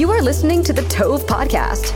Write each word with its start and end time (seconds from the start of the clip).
You 0.00 0.10
are 0.12 0.22
listening 0.22 0.62
to 0.62 0.72
the 0.72 0.80
TŌV 0.80 1.26
Podcast. 1.26 1.92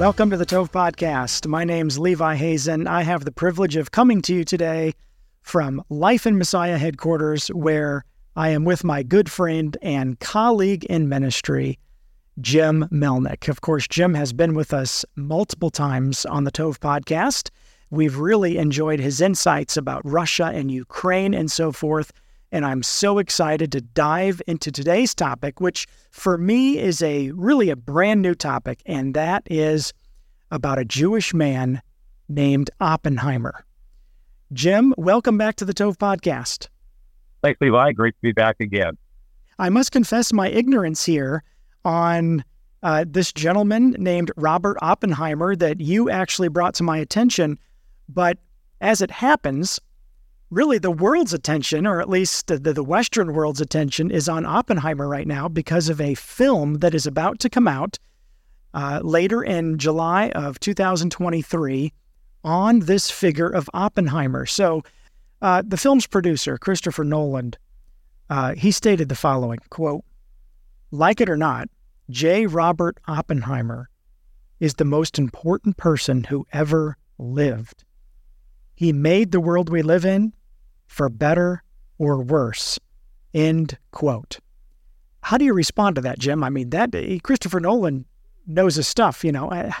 Welcome 0.00 0.30
to 0.30 0.36
the 0.36 0.44
TŌV 0.44 0.72
Podcast. 0.72 1.46
My 1.46 1.62
name's 1.62 1.96
Levi 1.96 2.34
Hazen. 2.34 2.88
I 2.88 3.02
have 3.02 3.24
the 3.24 3.30
privilege 3.30 3.76
of 3.76 3.92
coming 3.92 4.20
to 4.22 4.34
you 4.34 4.44
today 4.44 4.94
from 5.42 5.80
Life 5.90 6.26
in 6.26 6.36
Messiah 6.36 6.76
headquarters, 6.76 7.46
where 7.54 8.04
I 8.34 8.48
am 8.48 8.64
with 8.64 8.82
my 8.82 9.04
good 9.04 9.30
friend 9.30 9.76
and 9.80 10.18
colleague 10.18 10.84
in 10.86 11.08
ministry, 11.08 11.78
Jim 12.40 12.86
Melnick. 12.92 13.48
Of 13.48 13.60
course, 13.62 13.88
Jim 13.88 14.14
has 14.14 14.32
been 14.32 14.54
with 14.54 14.72
us 14.72 15.04
multiple 15.16 15.70
times 15.70 16.24
on 16.26 16.44
the 16.44 16.52
TŌV 16.52 16.78
Podcast. 16.78 17.50
We've 17.90 18.16
really 18.16 18.58
enjoyed 18.58 19.00
his 19.00 19.20
insights 19.20 19.76
about 19.76 20.02
Russia 20.04 20.50
and 20.54 20.70
Ukraine 20.70 21.34
and 21.34 21.50
so 21.50 21.72
forth. 21.72 22.12
And 22.52 22.64
I'm 22.64 22.82
so 22.82 23.18
excited 23.18 23.72
to 23.72 23.80
dive 23.80 24.40
into 24.46 24.70
today's 24.70 25.14
topic, 25.14 25.60
which 25.60 25.86
for 26.10 26.38
me 26.38 26.78
is 26.78 27.02
a 27.02 27.30
really 27.32 27.70
a 27.70 27.76
brand 27.76 28.22
new 28.22 28.34
topic, 28.34 28.82
and 28.86 29.14
that 29.14 29.42
is 29.50 29.92
about 30.50 30.78
a 30.78 30.84
Jewish 30.84 31.34
man 31.34 31.82
named 32.28 32.70
Oppenheimer. 32.80 33.64
Jim, 34.52 34.94
welcome 34.96 35.36
back 35.36 35.56
to 35.56 35.64
the 35.64 35.74
TŌV 35.74 35.96
Podcast. 35.96 36.68
Thanks, 37.42 37.60
Levi. 37.60 37.92
Great 37.92 38.14
to 38.14 38.22
be 38.22 38.32
back 38.32 38.56
again. 38.60 38.96
I 39.58 39.70
must 39.70 39.92
confess 39.92 40.32
my 40.32 40.48
ignorance 40.48 41.04
here 41.04 41.42
on 41.84 42.44
uh, 42.82 43.04
this 43.08 43.32
gentleman 43.32 43.96
named 43.98 44.30
Robert 44.36 44.78
Oppenheimer 44.82 45.56
that 45.56 45.80
you 45.80 46.10
actually 46.10 46.48
brought 46.48 46.74
to 46.74 46.82
my 46.82 46.98
attention. 46.98 47.58
But 48.08 48.38
as 48.80 49.02
it 49.02 49.10
happens, 49.10 49.80
really 50.50 50.78
the 50.78 50.90
world's 50.90 51.32
attention, 51.32 51.86
or 51.86 52.00
at 52.00 52.08
least 52.08 52.46
the, 52.46 52.58
the 52.58 52.84
Western 52.84 53.32
world's 53.34 53.60
attention, 53.60 54.10
is 54.10 54.28
on 54.28 54.46
Oppenheimer 54.46 55.08
right 55.08 55.26
now 55.26 55.48
because 55.48 55.88
of 55.88 56.00
a 56.00 56.14
film 56.14 56.74
that 56.74 56.94
is 56.94 57.06
about 57.06 57.40
to 57.40 57.50
come 57.50 57.68
out 57.68 57.98
uh, 58.74 59.00
later 59.02 59.42
in 59.42 59.78
July 59.78 60.30
of 60.30 60.60
2023 60.60 61.92
on 62.44 62.80
this 62.80 63.10
figure 63.10 63.48
of 63.48 63.68
Oppenheimer. 63.74 64.46
So, 64.46 64.82
uh, 65.40 65.62
the 65.66 65.76
film's 65.76 66.06
producer, 66.06 66.58
Christopher 66.58 67.04
Nolan, 67.04 67.54
uh, 68.28 68.54
he 68.54 68.72
stated 68.72 69.08
the 69.08 69.14
following 69.14 69.60
quote, 69.70 70.04
Like 70.90 71.20
it 71.20 71.28
or 71.28 71.36
not, 71.36 71.68
J. 72.10 72.46
Robert 72.46 72.98
Oppenheimer 73.06 73.90
is 74.60 74.74
the 74.74 74.84
most 74.84 75.18
important 75.18 75.76
person 75.76 76.24
who 76.24 76.46
ever 76.52 76.96
lived. 77.18 77.84
He 78.74 78.92
made 78.92 79.32
the 79.32 79.40
world 79.40 79.68
we 79.68 79.82
live 79.82 80.04
in 80.04 80.32
for 80.86 81.08
better 81.08 81.62
or 81.98 82.22
worse. 82.22 82.78
End 83.34 83.76
quote. 83.90 84.38
How 85.22 85.36
do 85.36 85.44
you 85.44 85.52
respond 85.52 85.96
to 85.96 86.02
that, 86.02 86.18
Jim? 86.18 86.42
I 86.42 86.48
mean, 86.48 86.70
that 86.70 86.92
Christopher 87.22 87.60
Nolan 87.60 88.06
knows 88.46 88.76
his 88.76 88.88
stuff. 88.88 89.24
You 89.24 89.32
know, 89.32 89.50
uh, 89.50 89.72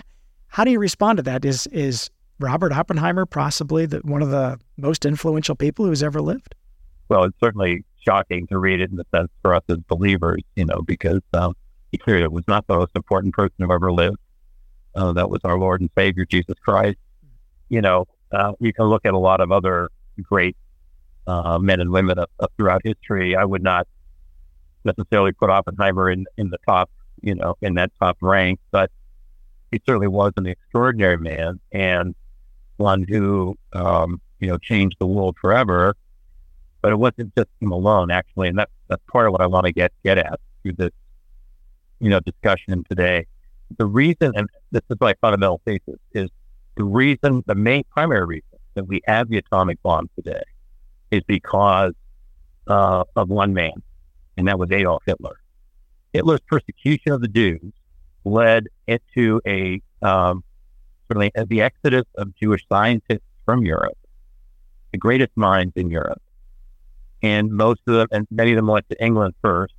how 0.48 0.64
do 0.64 0.70
you 0.70 0.78
respond 0.78 1.16
to 1.18 1.22
that? 1.22 1.44
Is 1.44 1.66
is 1.68 2.10
Robert 2.38 2.72
Oppenheimer 2.72 3.24
possibly 3.24 3.86
the, 3.86 3.98
one 3.98 4.22
of 4.22 4.30
the 4.30 4.58
most 4.76 5.06
influential 5.06 5.54
people 5.54 5.86
who's 5.86 6.02
ever 6.02 6.20
lived? 6.20 6.54
Well, 7.08 7.24
it's 7.24 7.40
certainly 7.40 7.84
shocking 8.00 8.46
to 8.48 8.58
read 8.58 8.80
it 8.80 8.90
in 8.90 8.96
the 8.96 9.06
sense 9.14 9.30
for 9.42 9.54
us 9.54 9.62
as 9.68 9.78
believers, 9.88 10.42
you 10.56 10.64
know, 10.64 10.82
because 10.82 11.20
um, 11.32 11.54
he 11.92 11.98
clearly 11.98 12.28
was 12.28 12.44
not 12.48 12.66
the 12.66 12.74
most 12.76 12.92
important 12.94 13.34
person 13.34 13.54
who 13.58 13.72
ever 13.72 13.92
lived. 13.92 14.18
Uh, 14.94 15.12
that 15.12 15.30
was 15.30 15.40
our 15.44 15.58
Lord 15.58 15.80
and 15.80 15.90
Savior 15.96 16.24
Jesus 16.24 16.56
Christ. 16.64 16.98
You 17.68 17.80
know, 17.80 18.06
uh, 18.32 18.52
you 18.60 18.72
can 18.72 18.86
look 18.86 19.04
at 19.04 19.14
a 19.14 19.18
lot 19.18 19.40
of 19.40 19.52
other 19.52 19.90
great 20.22 20.56
uh, 21.26 21.58
men 21.58 21.80
and 21.80 21.90
women 21.90 22.18
throughout 22.56 22.82
history. 22.84 23.36
I 23.36 23.44
would 23.44 23.62
not 23.62 23.86
necessarily 24.84 25.32
put 25.32 25.50
Oppenheimer 25.50 26.10
in, 26.10 26.26
in 26.36 26.50
the 26.50 26.58
top, 26.66 26.90
you 27.20 27.34
know, 27.34 27.56
in 27.60 27.74
that 27.74 27.92
top 28.00 28.16
rank, 28.20 28.60
but 28.70 28.90
he 29.70 29.80
certainly 29.86 30.08
was 30.08 30.32
an 30.36 30.46
extraordinary 30.46 31.18
man 31.18 31.60
and 31.72 32.14
one 32.78 33.04
who, 33.08 33.56
um, 33.72 34.20
you 34.40 34.48
know, 34.48 34.56
changed 34.58 34.96
the 34.98 35.06
world 35.06 35.36
forever. 35.40 35.94
But 36.80 36.92
it 36.92 36.96
wasn't 36.96 37.34
just 37.36 37.48
him 37.60 37.72
alone, 37.72 38.10
actually, 38.10 38.48
and 38.48 38.58
that's 38.58 38.72
that's 38.88 39.02
part 39.10 39.26
of 39.26 39.32
what 39.32 39.40
I 39.40 39.46
want 39.46 39.66
to 39.66 39.72
get 39.72 39.92
get 40.04 40.18
at 40.18 40.40
through 40.62 40.74
this, 40.74 40.92
you 42.00 42.10
know, 42.10 42.20
discussion 42.20 42.84
today. 42.88 43.26
The 43.76 43.86
reason, 43.86 44.32
and 44.34 44.48
this 44.70 44.82
is 44.88 44.96
my 45.00 45.14
fundamental 45.20 45.60
thesis, 45.64 45.98
is 46.12 46.30
the 46.76 46.84
reason, 46.84 47.42
the 47.46 47.54
main 47.54 47.84
primary 47.90 48.24
reason 48.24 48.58
that 48.74 48.84
we 48.84 49.00
have 49.06 49.28
the 49.28 49.38
atomic 49.38 49.82
bomb 49.82 50.08
today 50.14 50.42
is 51.10 51.22
because 51.26 51.92
uh, 52.68 53.04
of 53.16 53.28
one 53.28 53.52
man, 53.52 53.82
and 54.36 54.46
that 54.48 54.58
was 54.58 54.70
Adolf 54.70 55.02
Hitler. 55.04 55.40
Hitler's 56.12 56.40
persecution 56.46 57.12
of 57.12 57.20
the 57.20 57.28
Jews 57.28 57.72
led 58.24 58.68
into 58.86 59.40
a 59.46 59.82
um, 60.02 60.44
certainly 61.08 61.32
the 61.48 61.62
exodus 61.62 62.04
of 62.16 62.34
Jewish 62.36 62.64
scientists 62.68 63.24
from 63.44 63.64
Europe, 63.64 63.98
the 64.92 64.98
greatest 64.98 65.32
minds 65.36 65.72
in 65.76 65.90
Europe, 65.90 66.22
and 67.22 67.50
most 67.50 67.80
of 67.86 67.94
them, 67.94 68.08
and 68.10 68.26
many 68.30 68.52
of 68.52 68.56
them 68.56 68.66
went 68.66 68.88
to 68.90 69.04
England 69.04 69.34
first, 69.42 69.74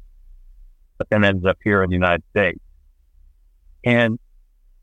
but 0.98 1.10
then 1.10 1.24
ended 1.24 1.46
up 1.46 1.58
here 1.64 1.84
in 1.84 1.90
the 1.90 1.96
United 1.96 2.24
States. 2.32 2.60
And 3.84 4.20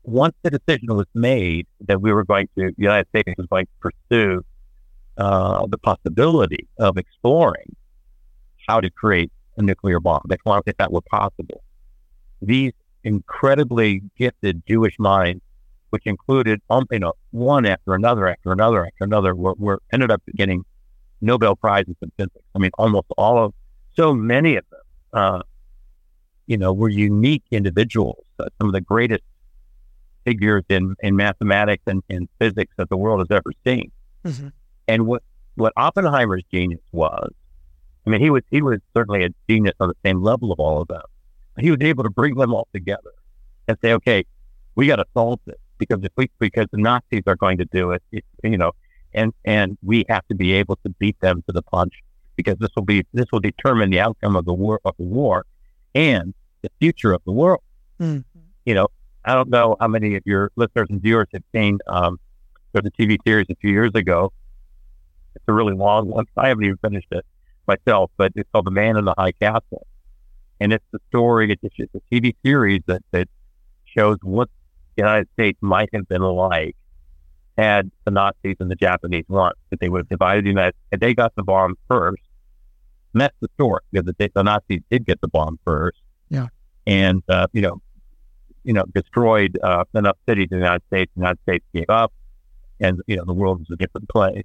once 0.03 0.35
the 0.41 0.49
decision 0.49 0.95
was 0.95 1.05
made 1.13 1.67
that 1.81 2.01
we 2.01 2.11
were 2.11 2.23
going 2.23 2.47
to, 2.57 2.67
the 2.67 2.73
United 2.77 3.07
States 3.09 3.37
was 3.37 3.47
going 3.47 3.65
to 3.65 3.91
pursue 3.91 4.43
uh, 5.17 5.65
the 5.67 5.77
possibility 5.77 6.67
of 6.79 6.97
exploring 6.97 7.75
how 8.67 8.79
to 8.79 8.89
create 8.89 9.31
a 9.57 9.61
nuclear 9.61 9.99
bomb, 9.99 10.23
if 10.29 10.77
that 10.77 10.91
were 10.91 11.01
possible. 11.01 11.63
These 12.41 12.73
incredibly 13.03 14.01
gifted 14.17 14.63
Jewish 14.67 14.97
minds, 14.99 15.41
which 15.89 16.05
included 16.05 16.61
um, 16.69 16.85
you 16.91 16.99
know 16.99 17.13
one 17.31 17.65
after 17.65 17.93
another 17.93 18.27
after 18.27 18.51
another 18.51 18.85
after 18.85 19.03
another, 19.03 19.35
were, 19.35 19.55
were 19.57 19.79
ended 19.91 20.11
up 20.11 20.21
getting 20.35 20.63
Nobel 21.21 21.55
prizes 21.55 21.95
in 22.01 22.11
physics. 22.17 22.45
I 22.55 22.59
mean, 22.59 22.71
almost 22.77 23.07
all 23.17 23.43
of 23.43 23.53
so 23.95 24.13
many 24.13 24.55
of 24.55 24.65
them, 24.69 24.79
uh, 25.13 25.41
you 26.45 26.57
know, 26.57 26.73
were 26.73 26.89
unique 26.89 27.43
individuals. 27.51 28.23
Uh, 28.39 28.45
some 28.59 28.67
of 28.67 28.73
the 28.73 28.81
greatest 28.81 29.23
figures 30.25 30.63
in 30.69 30.95
in 31.01 31.15
mathematics 31.15 31.83
and 31.87 32.03
in 32.09 32.27
physics 32.39 32.73
that 32.77 32.89
the 32.89 32.97
world 32.97 33.19
has 33.19 33.35
ever 33.35 33.51
seen. 33.65 33.91
Mm-hmm. 34.25 34.49
And 34.87 35.07
what, 35.07 35.23
what 35.55 35.73
Oppenheimer's 35.75 36.43
genius 36.51 36.81
was, 36.91 37.31
I 38.05 38.09
mean, 38.09 38.21
he 38.21 38.29
was 38.29 38.43
he 38.51 38.61
was 38.61 38.79
certainly 38.95 39.25
a 39.25 39.29
genius 39.49 39.75
on 39.79 39.89
the 39.89 39.95
same 40.05 40.21
level 40.21 40.51
of 40.51 40.59
all 40.59 40.81
of 40.81 40.87
them. 40.87 41.01
He 41.59 41.71
was 41.71 41.81
able 41.81 42.03
to 42.03 42.09
bring 42.09 42.35
them 42.35 42.53
all 42.53 42.67
together 42.73 43.11
and 43.67 43.77
say, 43.81 43.93
okay, 43.93 44.23
we 44.75 44.87
got 44.87 44.97
to 44.97 45.05
solve 45.13 45.39
this 45.45 45.57
because 45.77 45.99
if 46.03 46.11
we 46.15 46.29
because 46.39 46.67
the 46.71 46.77
Nazis 46.77 47.23
are 47.27 47.35
going 47.35 47.57
to 47.57 47.65
do 47.65 47.91
it, 47.91 48.03
it, 48.11 48.23
you 48.43 48.57
know, 48.57 48.71
and 49.17 49.33
and 49.43 49.77
we 49.83 50.05
have 50.07 50.25
to 50.27 50.35
be 50.35 50.53
able 50.53 50.77
to 50.85 50.89
beat 50.99 51.19
them 51.19 51.43
to 51.47 51.51
the 51.51 51.61
punch 51.61 51.93
because 52.35 52.57
this 52.59 52.69
will 52.75 52.83
be 52.83 53.05
this 53.13 53.25
will 53.31 53.39
determine 53.39 53.89
the 53.89 53.99
outcome 53.99 54.35
of 54.35 54.45
the 54.45 54.53
war 54.53 54.79
of 54.85 54.95
the 54.97 55.05
war 55.05 55.45
and 55.95 56.33
the 56.61 56.69
future 56.79 57.13
of 57.13 57.21
the 57.25 57.31
world. 57.31 57.61
Mm-hmm. 57.99 58.39
You 58.65 58.73
know, 58.75 58.87
I 59.25 59.33
don't 59.33 59.49
know 59.49 59.75
how 59.79 59.87
many 59.87 60.15
of 60.15 60.23
your 60.25 60.51
listeners 60.55 60.87
and 60.89 61.01
viewers 61.01 61.27
have 61.33 61.43
seen 61.53 61.79
um, 61.87 62.19
there's 62.71 62.85
a 62.85 62.91
TV 62.91 63.17
series 63.25 63.47
a 63.49 63.55
few 63.55 63.71
years 63.71 63.91
ago 63.95 64.31
it's 65.37 65.45
a 65.47 65.53
really 65.53 65.75
long 65.75 66.07
one. 66.07 66.25
I 66.35 66.49
haven't 66.49 66.65
even 66.65 66.77
finished 66.77 67.07
it 67.11 67.25
myself, 67.67 68.11
but 68.17 68.31
it's 68.35 68.49
called 68.51 68.65
The 68.65 68.71
Man 68.71 68.97
in 68.97 69.05
the 69.05 69.13
High 69.17 69.33
Castle. 69.33 69.85
And 70.59 70.73
it's 70.73 70.83
the 70.91 70.99
story, 71.09 71.51
it's, 71.51 71.75
it's 71.77 71.93
a 71.93 72.01
TV 72.11 72.35
series 72.43 72.81
that, 72.87 73.03
that 73.11 73.29
shows 73.85 74.17
what 74.23 74.49
the 74.95 75.03
United 75.03 75.27
States 75.33 75.59
might 75.61 75.89
have 75.93 76.07
been 76.07 76.23
like 76.23 76.75
had 77.57 77.91
the 78.05 78.11
Nazis 78.11 78.55
and 78.59 78.69
the 78.69 78.75
Japanese 78.75 79.25
won. 79.27 79.53
That 79.69 79.79
they 79.79 79.89
would 79.89 79.99
have 79.99 80.09
divided 80.09 80.45
the 80.45 80.49
United 80.49 80.75
States. 80.87 81.01
They 81.01 81.13
got 81.13 81.35
the 81.35 81.43
bomb 81.43 81.75
first. 81.87 82.21
And 83.13 83.21
that's 83.21 83.35
the 83.41 83.49
story 83.55 83.81
because 83.91 84.05
the, 84.05 84.31
the 84.33 84.43
Nazis 84.43 84.81
did 84.91 85.05
get 85.05 85.21
the 85.21 85.27
bomb 85.27 85.59
first. 85.65 85.97
Yeah. 86.29 86.47
And, 86.85 87.23
uh, 87.29 87.47
you 87.53 87.61
know, 87.61 87.81
you 88.63 88.73
know, 88.73 88.83
destroyed 88.93 89.57
uh, 89.63 89.85
enough 89.95 90.17
cities 90.27 90.49
in 90.51 90.59
the 90.59 90.65
United 90.65 90.83
States. 90.87 91.11
The 91.15 91.21
United 91.21 91.39
States 91.43 91.65
gave 91.73 91.89
up, 91.89 92.11
and 92.79 93.01
you 93.07 93.15
know, 93.15 93.23
the 93.25 93.33
world 93.33 93.59
was 93.59 93.69
a 93.71 93.77
different 93.77 94.09
place. 94.09 94.43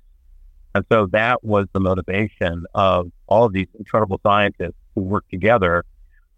And 0.75 0.85
so 0.91 1.07
that 1.09 1.45
was 1.45 1.67
the 1.73 1.81
motivation 1.81 2.65
of 2.75 3.11
all 3.27 3.45
of 3.45 3.53
these 3.53 3.67
incredible 3.79 4.21
scientists 4.23 4.77
who 4.95 5.03
worked 5.03 5.31
together 5.31 5.85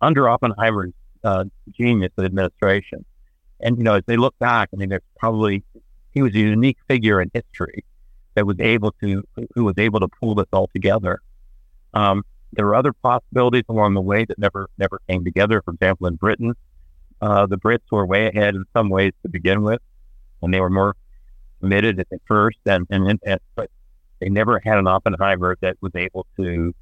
under 0.00 0.28
Oppenheimer's 0.28 0.92
uh, 1.22 1.44
genius 1.70 2.12
administration. 2.18 3.04
And, 3.60 3.78
you 3.78 3.84
know, 3.84 3.94
as 3.94 4.02
they 4.06 4.16
look 4.16 4.36
back, 4.38 4.70
I 4.72 4.76
mean, 4.76 4.88
there's 4.88 5.02
probably, 5.18 5.62
he 6.14 6.22
was 6.22 6.34
a 6.34 6.38
unique 6.38 6.78
figure 6.88 7.20
in 7.20 7.30
history 7.34 7.84
that 8.34 8.46
was 8.46 8.56
able 8.60 8.92
to, 9.02 9.22
who 9.54 9.64
was 9.64 9.74
able 9.78 10.00
to 10.00 10.08
pull 10.08 10.34
this 10.34 10.46
all 10.52 10.68
together. 10.68 11.20
Um, 11.92 12.24
there 12.52 12.66
were 12.66 12.74
other 12.74 12.92
possibilities 12.92 13.64
along 13.68 13.94
the 13.94 14.00
way 14.00 14.24
that 14.24 14.38
never, 14.38 14.68
never 14.78 15.00
came 15.08 15.24
together. 15.24 15.60
For 15.62 15.72
example, 15.72 16.06
in 16.06 16.14
Britain, 16.16 16.54
uh, 17.20 17.46
the 17.46 17.56
Brits 17.56 17.80
were 17.90 18.06
way 18.06 18.28
ahead 18.28 18.54
in 18.54 18.64
some 18.72 18.88
ways 18.88 19.12
to 19.22 19.28
begin 19.28 19.62
with, 19.62 19.80
and 20.42 20.52
they 20.52 20.60
were 20.60 20.70
more 20.70 20.96
committed 21.60 21.98
at 22.00 22.06
first, 22.26 22.58
and, 22.66 22.86
and, 22.90 23.18
and 23.24 23.40
but 23.54 23.70
they 24.20 24.28
never 24.28 24.60
had 24.60 24.78
an 24.78 24.86
Oppenheimer 24.86 25.56
that 25.60 25.76
was 25.80 25.92
able 25.94 26.26
to 26.36 26.74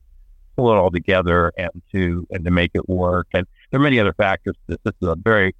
pull 0.56 0.72
it 0.72 0.76
all 0.76 0.90
together 0.90 1.52
and 1.56 1.70
to 1.92 2.26
and 2.30 2.44
to 2.44 2.50
make 2.50 2.72
it 2.74 2.88
work. 2.88 3.26
And 3.32 3.46
there 3.70 3.80
are 3.80 3.82
many 3.82 3.98
other 3.98 4.12
factors. 4.12 4.54
This, 4.66 4.78
this 4.84 4.94
is 5.00 5.08
a 5.08 5.16
very 5.16 5.54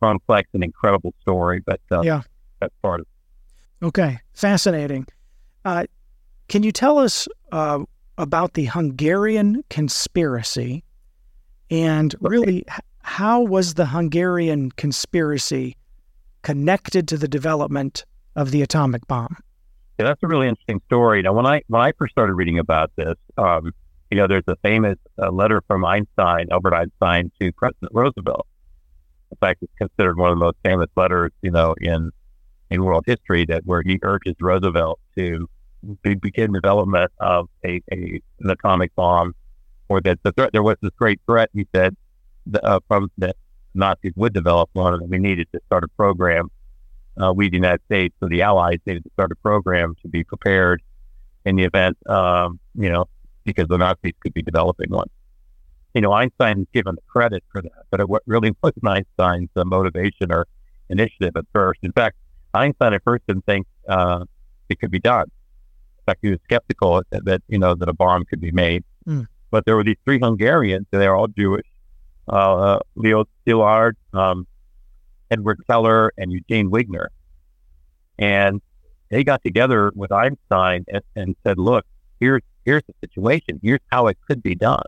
complex 0.00 0.48
and 0.54 0.64
incredible 0.64 1.14
story, 1.20 1.60
but 1.64 1.80
uh, 1.90 2.02
yeah, 2.02 2.22
that's 2.64 2.74
part 2.82 3.00
of 3.00 3.06
it. 3.06 3.86
Okay, 3.86 4.18
fascinating. 4.32 5.06
Uh, 5.64 5.84
can 6.48 6.62
you 6.62 6.72
tell 6.72 6.98
us 6.98 7.28
uh, 7.52 7.84
about 8.18 8.54
the 8.54 8.64
Hungarian 8.66 9.62
conspiracy 9.70 10.84
and 11.70 12.14
really 12.20 12.64
how 13.00 13.42
was 13.42 13.74
the 13.74 13.86
Hungarian 13.86 14.70
conspiracy 14.72 15.76
connected 16.42 17.08
to 17.08 17.16
the 17.16 17.28
development 17.28 18.04
of 18.36 18.50
the 18.50 18.62
atomic 18.62 19.06
bomb? 19.06 19.36
Yeah, 19.98 20.06
that's 20.06 20.22
a 20.22 20.26
really 20.26 20.48
interesting 20.48 20.80
story. 20.86 21.22
Now, 21.22 21.32
when 21.32 21.46
I 21.46 21.62
when 21.68 21.82
I 21.82 21.92
first 21.98 22.12
started 22.12 22.34
reading 22.34 22.58
about 22.58 22.90
this, 22.96 23.14
um, 23.38 23.72
you 24.10 24.16
know, 24.16 24.26
there's 24.26 24.44
a 24.48 24.56
famous 24.56 24.98
uh, 25.22 25.30
letter 25.30 25.62
from 25.66 25.84
Einstein, 25.84 26.48
Albert 26.50 26.74
Einstein, 26.74 27.30
to 27.40 27.52
President 27.52 27.92
Roosevelt. 27.92 28.46
In 29.30 29.36
fact, 29.38 29.62
it's 29.62 29.72
considered 29.76 30.16
one 30.16 30.30
of 30.30 30.38
the 30.38 30.44
most 30.44 30.56
famous 30.64 30.88
letters, 30.96 31.32
you 31.42 31.50
know, 31.50 31.74
in 31.80 32.10
in 32.70 32.84
world 32.84 33.04
history. 33.06 33.44
That 33.46 33.62
where 33.64 33.82
he 33.84 33.98
urges 34.02 34.34
Roosevelt 34.40 35.00
to 35.16 35.48
begin 36.02 36.52
development 36.52 37.12
of 37.20 37.48
a, 37.64 37.82
a 37.92 38.20
an 38.40 38.50
atomic 38.50 38.94
bomb, 38.94 39.34
or 39.88 40.00
that 40.00 40.18
the 40.22 40.32
threat, 40.32 40.50
there 40.52 40.62
was 40.62 40.76
this 40.80 40.92
great 40.96 41.20
threat. 41.26 41.50
He 41.52 41.66
said 41.74 41.96
the, 42.46 42.64
uh, 42.64 42.80
from 42.88 43.10
that 43.18 43.36
Nazis 43.74 44.12
would 44.16 44.32
develop 44.32 44.70
one, 44.72 44.94
and 44.94 45.10
we 45.10 45.18
needed 45.18 45.48
to 45.52 45.60
start 45.66 45.84
a 45.84 45.88
program. 45.88 46.50
Uh, 47.20 47.32
we, 47.32 47.48
the 47.48 47.56
United 47.56 47.80
States, 47.86 48.14
so 48.18 48.28
the 48.28 48.42
Allies, 48.42 48.78
needed 48.86 49.04
to 49.04 49.10
start 49.12 49.30
a 49.30 49.36
program 49.36 49.94
to 50.02 50.08
be 50.08 50.24
prepared 50.24 50.82
in 51.44 51.56
the 51.56 51.64
event, 51.64 51.96
um, 52.08 52.58
you 52.74 52.90
know, 52.90 53.04
because 53.44 53.68
the 53.68 53.76
Nazis 53.76 54.14
could 54.20 54.34
be 54.34 54.42
developing 54.42 54.90
one. 54.90 55.08
You 55.94 56.00
know, 56.00 56.12
Einstein 56.12 56.62
is 56.62 56.66
given 56.72 56.96
the 56.96 57.02
credit 57.06 57.44
for 57.52 57.62
that, 57.62 57.84
but 57.90 58.00
it 58.00 58.06
really 58.26 58.52
wasn't 58.62 58.86
Einstein's 58.86 59.50
uh, 59.54 59.64
motivation 59.64 60.32
or 60.32 60.46
initiative 60.88 61.36
at 61.36 61.44
first. 61.52 61.80
In 61.82 61.92
fact, 61.92 62.16
Einstein 62.54 62.94
at 62.94 63.02
first 63.04 63.26
didn't 63.26 63.46
think 63.46 63.66
uh, 63.88 64.24
it 64.68 64.80
could 64.80 64.90
be 64.90 65.00
done. 65.00 65.24
In 65.24 66.04
fact, 66.06 66.20
he 66.22 66.30
was 66.30 66.38
skeptical 66.44 67.02
that, 67.10 67.24
that 67.24 67.42
you 67.48 67.58
know 67.58 67.74
that 67.74 67.88
a 67.88 67.92
bomb 67.92 68.24
could 68.24 68.40
be 68.40 68.50
made. 68.50 68.84
Mm. 69.06 69.26
But 69.50 69.64
there 69.64 69.76
were 69.76 69.84
these 69.84 69.96
three 70.04 70.18
Hungarians, 70.18 70.86
and 70.92 71.00
they're 71.00 71.14
all 71.14 71.28
Jewish. 71.28 71.66
Uh, 72.26 72.56
uh, 72.56 72.78
Leo 72.94 73.26
Szilard, 73.46 73.92
um, 74.14 74.46
Edward 75.30 75.60
Teller, 75.68 76.12
and 76.16 76.32
Eugene 76.32 76.70
Wigner, 76.70 77.08
and 78.18 78.62
they 79.10 79.24
got 79.24 79.42
together 79.42 79.92
with 79.94 80.10
Einstein 80.10 80.84
and, 80.88 81.02
and 81.14 81.36
said, 81.46 81.58
"Look, 81.58 81.84
here's 82.20 82.42
here's 82.64 82.82
the 82.86 82.94
situation. 83.00 83.60
Here's 83.62 83.80
how 83.88 84.06
it 84.06 84.16
could 84.26 84.42
be 84.42 84.54
done." 84.54 84.84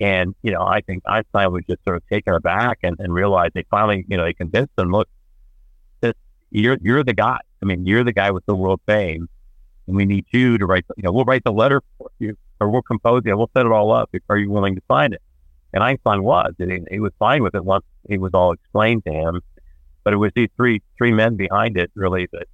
And 0.00 0.34
you 0.42 0.52
know, 0.52 0.62
I 0.62 0.80
think 0.80 1.02
Einstein 1.06 1.52
was 1.52 1.64
just 1.68 1.82
sort 1.84 1.96
of 1.96 2.06
taken 2.08 2.34
aback 2.34 2.78
and, 2.82 2.98
and 2.98 3.14
realized 3.14 3.54
they 3.54 3.64
finally, 3.70 4.04
you 4.08 4.16
know, 4.16 4.24
they 4.24 4.34
convinced 4.34 4.72
him, 4.76 4.90
"Look, 4.90 5.08
you're 6.50 6.78
you're 6.80 7.04
the 7.04 7.14
guy. 7.14 7.38
I 7.62 7.66
mean, 7.66 7.86
you're 7.86 8.04
the 8.04 8.12
guy 8.12 8.30
with 8.30 8.46
the 8.46 8.54
world 8.54 8.80
fame 8.86 9.28
and 9.86 9.96
we 9.96 10.04
need 10.04 10.26
you 10.30 10.58
to 10.58 10.66
write, 10.66 10.84
you 10.96 11.02
know, 11.02 11.12
we'll 11.12 11.24
write 11.24 11.44
the 11.44 11.52
letter 11.52 11.82
for 11.98 12.10
you 12.18 12.36
or 12.60 12.70
we'll 12.70 12.82
compose 12.82 13.22
it. 13.24 13.36
We'll 13.36 13.50
set 13.56 13.66
it 13.66 13.72
all 13.72 13.92
up. 13.92 14.10
Are 14.28 14.36
you 14.36 14.50
willing 14.50 14.74
to 14.74 14.82
sign 14.90 15.12
it? 15.12 15.22
And 15.72 15.82
Einstein 15.82 16.22
was, 16.22 16.54
and 16.58 16.88
he, 16.90 17.00
was 17.00 17.12
fine 17.18 17.42
with 17.42 17.54
it 17.54 17.64
once 17.64 17.84
it 18.08 18.20
was 18.20 18.32
all 18.32 18.52
explained 18.52 19.04
to 19.04 19.12
him. 19.12 19.40
But 20.04 20.14
it 20.14 20.16
was 20.16 20.32
these 20.34 20.48
three 20.56 20.82
three 20.96 21.12
men 21.12 21.36
behind 21.36 21.76
it 21.76 21.90
really 21.94 22.28
that 22.32 22.46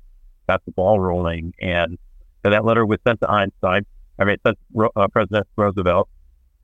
got 0.48 0.64
the 0.64 0.72
ball 0.72 0.98
rolling. 0.98 1.54
And 1.60 1.98
so 2.42 2.50
that 2.50 2.64
letter 2.64 2.84
was 2.84 2.98
sent 3.06 3.20
to 3.20 3.30
Einstein. 3.30 3.84
I 4.18 4.24
mean, 4.24 4.36
sent 4.44 4.58
uh, 4.96 5.08
President 5.08 5.46
Roosevelt. 5.56 6.08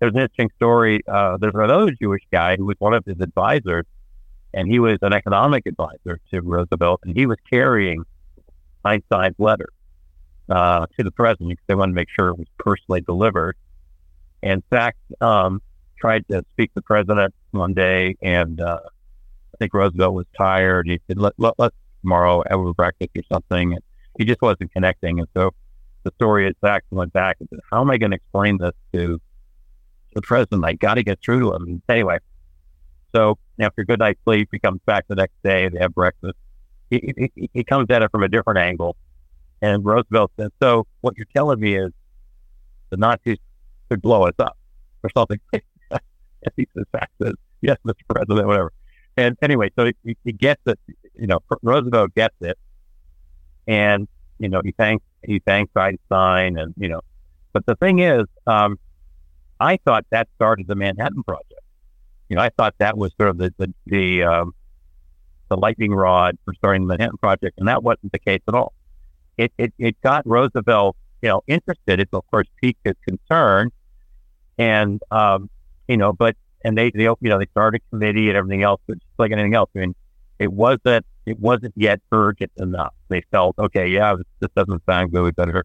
There's 0.01 0.15
an 0.15 0.21
interesting 0.21 0.51
story. 0.57 1.03
Uh, 1.07 1.37
there's 1.37 1.55
another 1.55 1.93
Jewish 1.93 2.23
guy 2.33 2.57
who 2.57 2.65
was 2.65 2.77
one 2.79 2.95
of 2.95 3.05
his 3.05 3.21
advisors, 3.21 3.85
and 4.55 4.71
he 4.71 4.79
was 4.79 4.99
an 5.03 5.13
economic 5.13 5.67
advisor 5.67 6.21
to 6.31 6.41
Roosevelt, 6.41 7.01
and 7.05 7.17
he 7.17 7.27
was 7.27 7.39
carrying 7.49 8.05
Einstein's 8.85 9.37
letter 9.39 9.69
uh, 10.49 10.87
to 10.97 11.05
the 11.05 11.11
president 11.11 11.51
because 11.51 11.65
they 11.67 11.75
wanted 11.75 11.93
to 11.93 11.97
make 11.97 12.09
sure 12.11 12.29
it 12.29 12.39
was 12.39 12.49
personally 12.59 13.01
delivered. 13.01 13.57
And 14.43 14.63
fact, 14.71 14.99
um, 15.21 15.61
tried 16.01 16.27
to 16.29 16.45
speak 16.53 16.71
to 16.71 16.77
the 16.77 16.83
president 16.83 17.35
one 17.51 17.75
day, 17.75 18.17
and 18.23 18.61
uh, 18.61 18.81
I 18.85 19.57
think 19.59 19.75
Roosevelt 19.75 20.15
was 20.15 20.27
tired. 20.37 20.87
He 20.87 21.01
said, 21.09 21.19
let, 21.19 21.35
let, 21.39 21.55
let 21.59 21.73
tomorrow 22.03 22.43
have 22.49 22.61
a 22.61 22.75
breakfast 22.75 23.11
or 23.17 23.23
something. 23.33 23.75
And 23.75 23.83
he 24.19 24.25
just 24.25 24.43
wasn't 24.43 24.73
connecting. 24.73 25.19
And 25.19 25.29
so 25.35 25.53
the 26.05 26.13
story 26.17 26.49
is 26.49 26.55
Sachs 26.61 26.87
went 26.91 27.13
back 27.13 27.37
and 27.41 27.49
said, 27.51 27.61
How 27.71 27.81
am 27.81 27.91
I 27.91 27.99
going 27.99 28.11
to 28.13 28.17
explain 28.17 28.59
this 28.59 28.73
to 28.93 29.21
the 30.15 30.23
president? 30.23 30.65
I 30.65 30.75
got 30.75 30.95
to 30.95 31.03
get 31.03 31.21
through 31.23 31.41
to 31.41 31.55
him. 31.55 31.65
And 31.65 31.83
anyway, 31.89 32.19
so 33.15 33.39
after 33.59 33.83
a 33.83 33.85
good 33.85 33.99
night's 33.99 34.21
sleep, 34.25 34.49
he 34.53 34.59
comes 34.59 34.81
back 34.87 35.07
the 35.09 35.15
next 35.15 35.35
day. 35.43 35.69
They 35.69 35.79
have 35.79 35.95
breakfast. 35.95 36.37
He, 36.91 37.13
he, 37.35 37.51
he 37.53 37.65
comes 37.65 37.87
at 37.91 38.03
it 38.03 38.11
from 38.11 38.23
a 38.23 38.29
different 38.29 38.59
angle. 38.59 38.97
And 39.61 39.85
Roosevelt 39.85 40.33
said, 40.39 40.51
So 40.63 40.87
what 41.01 41.17
you're 41.17 41.27
telling 41.35 41.61
me 41.61 41.77
is 41.77 41.93
the 42.91 42.97
Nazis 42.97 43.39
could 43.91 44.01
blow 44.01 44.27
us 44.27 44.35
up 44.39 44.57
or 45.03 45.11
something. 45.11 45.41
and 45.53 46.01
he 46.57 46.69
says, 46.77 46.85
says, 47.21 47.35
Yes, 47.61 47.77
Mr. 47.87 47.95
President, 48.09 48.47
whatever. 48.47 48.73
And 49.17 49.37
anyway, 49.43 49.71
so 49.77 49.91
he, 50.05 50.17
he 50.25 50.33
gets 50.33 50.63
it, 50.67 50.79
you 51.15 51.27
know, 51.27 51.41
Roosevelt 51.63 52.15
gets 52.15 52.37
it. 52.41 52.57
And, 53.67 54.07
you 54.39 54.49
know, 54.49 54.61
he 54.65 54.73
thanks 54.73 55.05
he 55.25 55.41
thanks 55.41 55.73
Einstein 55.75 56.57
and, 56.57 56.73
you 56.79 56.89
know, 56.89 57.01
but 57.53 57.67
the 57.67 57.75
thing 57.75 57.99
is, 57.99 58.23
um, 58.47 58.79
I 59.59 59.79
thought 59.85 60.07
that 60.11 60.29
started 60.37 60.69
the 60.69 60.77
Manhattan 60.77 61.25
Project. 61.25 61.61
You 62.29 62.37
know, 62.37 62.43
I 62.43 62.51
thought 62.51 62.75
that 62.79 62.97
was 62.97 63.13
sort 63.19 63.31
of 63.31 63.39
the 63.39 63.53
the 63.59 63.75
the, 63.87 64.23
um, 64.25 64.55
the 65.49 65.57
lightning 65.57 65.93
rod 65.93 66.37
for 66.45 66.55
starting 66.55 66.83
the 66.83 66.89
Manhattan 66.89 67.19
Project, 67.19 67.59
and 67.59 67.69
that 67.69 67.83
wasn't 67.83 68.13
the 68.13 68.19
case 68.19 68.41
at 68.49 68.55
all 68.55 68.73
it, 69.39 69.53
it, 69.57 69.73
it 69.79 70.01
got 70.03 70.27
Roosevelt, 70.27 70.97
you 71.23 71.29
know, 71.29 71.43
interested. 71.47 72.01
It, 72.01 72.09
of 72.13 72.27
course, 72.31 72.47
piqued 72.61 72.81
his 72.85 72.97
concern. 73.07 73.71
And, 74.59 75.01
um, 75.11 75.49
you 75.87 75.97
know, 75.97 76.13
but, 76.13 76.37
and 76.65 76.77
they, 76.77 76.91
they, 76.91 77.05
you 77.05 77.17
know, 77.23 77.39
they 77.39 77.47
started 77.47 77.81
a 77.87 77.91
committee 77.91 78.29
and 78.29 78.37
everything 78.37 78.65
else, 78.65 78.81
but 78.87 78.99
just 78.99 79.19
like 79.19 79.31
anything 79.31 79.55
else, 79.55 79.71
I 79.77 79.79
mean, 79.79 79.95
it 80.41 80.53
wasn't, 80.53 81.07
it 81.25 81.39
wasn't 81.39 81.73
yet 81.77 82.01
urgent 82.11 82.51
enough. 82.57 82.93
They 83.09 83.23
felt, 83.31 83.57
okay, 83.59 83.89
yeah, 83.89 84.17
this, 84.17 84.27
this 84.41 84.51
doesn't 84.57 84.83
sound 84.85 85.13
good. 85.13 85.23
We 85.23 85.31
better 85.31 85.65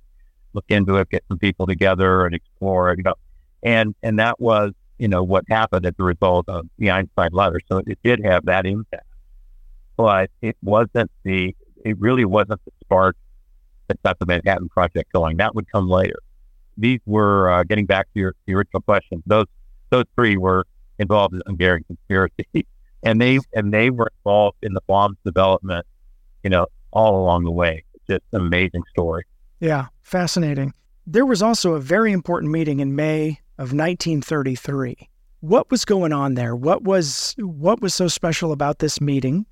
look 0.53 0.65
into 0.69 0.97
it, 0.97 1.09
get 1.09 1.23
some 1.27 1.39
people 1.39 1.65
together 1.65 2.25
and 2.25 2.35
explore 2.35 2.91
it, 2.91 2.99
you 2.99 3.03
know. 3.03 3.15
And, 3.63 3.95
and 4.03 4.19
that 4.19 4.39
was, 4.39 4.73
you 5.03 5.09
know, 5.09 5.21
what 5.21 5.43
happened 5.49 5.85
as 5.85 5.93
a 5.99 6.03
result 6.03 6.47
of 6.47 6.65
the 6.77 6.89
Einstein 6.89 7.31
letter. 7.33 7.59
So 7.67 7.81
it 7.85 7.99
did 8.05 8.23
have 8.23 8.45
that 8.45 8.65
impact, 8.65 9.05
but 9.97 10.31
it 10.41 10.55
wasn't 10.61 11.11
the, 11.25 11.53
it 11.83 11.99
really 11.99 12.23
wasn't 12.23 12.63
the 12.63 12.71
spark 12.79 13.17
that 13.89 14.01
got 14.01 14.17
the 14.19 14.25
Manhattan 14.25 14.69
Project 14.69 15.11
going. 15.11 15.35
That 15.37 15.55
would 15.55 15.69
come 15.69 15.89
later. 15.89 16.19
These 16.77 17.01
were 17.05 17.51
uh, 17.51 17.63
getting 17.63 17.85
back 17.85 18.07
to 18.13 18.19
your 18.21 18.35
original 18.47 18.79
question. 18.81 19.21
Those 19.25 19.47
those 19.89 20.05
three 20.15 20.37
were 20.37 20.65
involved 20.97 21.33
in 21.33 21.39
the 21.39 21.45
Hungarian 21.47 21.83
conspiracy, 21.83 22.65
and 23.03 23.19
they 23.19 23.39
and 23.53 23.73
they 23.73 23.89
were 23.89 24.09
involved 24.19 24.59
in 24.61 24.73
the 24.73 24.81
bomb's 24.87 25.17
development. 25.25 25.85
You 26.43 26.49
know, 26.49 26.67
all 26.91 27.21
along 27.21 27.43
the 27.43 27.51
way. 27.51 27.83
Just 28.09 28.23
an 28.31 28.39
amazing 28.39 28.83
story. 28.91 29.25
Yeah, 29.59 29.87
fascinating. 30.01 30.73
There 31.05 31.25
was 31.25 31.41
also 31.41 31.73
a 31.73 31.81
very 31.81 32.13
important 32.13 32.53
meeting 32.53 32.79
in 32.79 32.95
May 32.95 33.41
of 33.57 33.73
1933. 33.73 35.09
What 35.41 35.69
was 35.69 35.85
going 35.85 36.13
on 36.13 36.35
there? 36.35 36.55
What 36.55 36.83
was 36.83 37.35
what 37.37 37.81
was 37.81 37.93
so 37.93 38.07
special 38.07 38.51
about 38.51 38.79
this 38.79 39.01
meeting? 39.01 39.45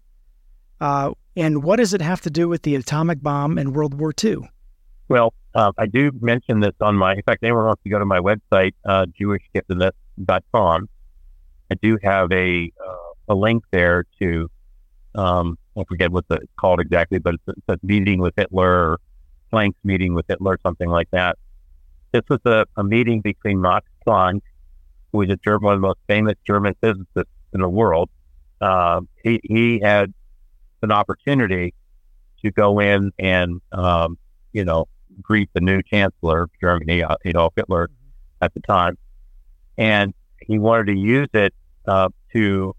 Uh, 0.80 1.12
and 1.36 1.64
what 1.64 1.78
does 1.78 1.94
it 1.94 2.02
have 2.02 2.22
to 2.22 2.30
do 2.30 2.50
with 2.50 2.64
the 2.64 2.76
atomic 2.76 3.22
bomb 3.22 3.58
and 3.58 3.76
World 3.76 4.00
War 4.00 4.14
II? 4.24 4.50
Well, 5.08 5.34
uh, 5.54 5.72
I 5.78 5.86
do 5.86 6.12
mention 6.22 6.62
this 6.62 6.74
on 6.82 6.96
my, 6.96 7.14
in 7.14 7.22
fact, 7.24 7.44
anyone 7.44 7.66
wants 7.66 7.84
to 7.84 7.90
go 7.90 8.00
to 8.00 8.06
my 8.06 8.20
website, 8.20 8.74
uh, 8.86 9.06
jewishgiftedness.com. 9.20 10.90
I 11.70 11.76
do 11.82 11.98
have 12.04 12.32
a, 12.32 12.72
uh, 12.86 13.34
a 13.34 13.36
link 13.36 13.64
there 13.72 14.06
to, 14.20 14.50
um, 15.16 15.58
I 15.78 15.84
forget 15.84 16.12
what 16.12 16.28
the, 16.30 16.36
it's 16.36 16.54
called 16.60 16.80
exactly, 16.80 17.20
but 17.20 17.36
it's, 17.36 17.44
it's 17.48 17.68
a 17.84 17.86
meeting 17.86 18.20
with 18.20 18.34
Hitler 18.36 18.92
or 18.92 19.00
Planck's 19.52 19.78
meeting 19.84 20.14
with 20.14 20.26
Hitler, 20.28 20.58
something 20.64 20.90
like 20.90 21.10
that. 21.12 21.38
This 22.12 22.24
was 22.30 22.40
a, 22.46 22.66
a 22.76 22.84
meeting 22.84 23.22
between 23.22 23.62
Max 23.62 23.88
Planck, 24.06 24.42
who 25.12 25.20
was 25.20 25.30
a 25.30 25.38
German, 25.38 25.64
one 25.64 25.74
of 25.76 25.82
the 25.82 25.88
most 25.88 26.00
famous 26.08 26.36
German 26.46 26.76
physicists 26.82 27.32
in 27.54 27.62
the 27.62 27.70
world. 27.70 28.10
Uh, 28.60 29.02
he, 29.24 29.40
he 29.44 29.80
had 29.80 30.14
an 30.82 30.92
opportunity 30.92 31.74
to 32.44 32.52
go 32.52 32.80
in 32.80 33.12
and, 33.18 33.62
um, 33.72 34.18
you 34.52 34.66
know, 34.66 34.88
greet 35.22 35.50
the 35.54 35.62
new 35.62 35.82
chancellor 35.84 36.44
of 36.44 36.50
Germany, 36.60 37.04
uh, 37.04 37.16
Adolf 37.26 37.54
Hitler, 37.56 37.90
at 38.42 38.54
the 38.54 38.60
time. 38.62 38.98
And 39.78 40.14
he 40.42 40.60
wanted 40.60 40.88
to 40.88 40.98
use 40.98 41.30
it 41.34 41.54
uh, 41.88 42.10
to 42.34 42.76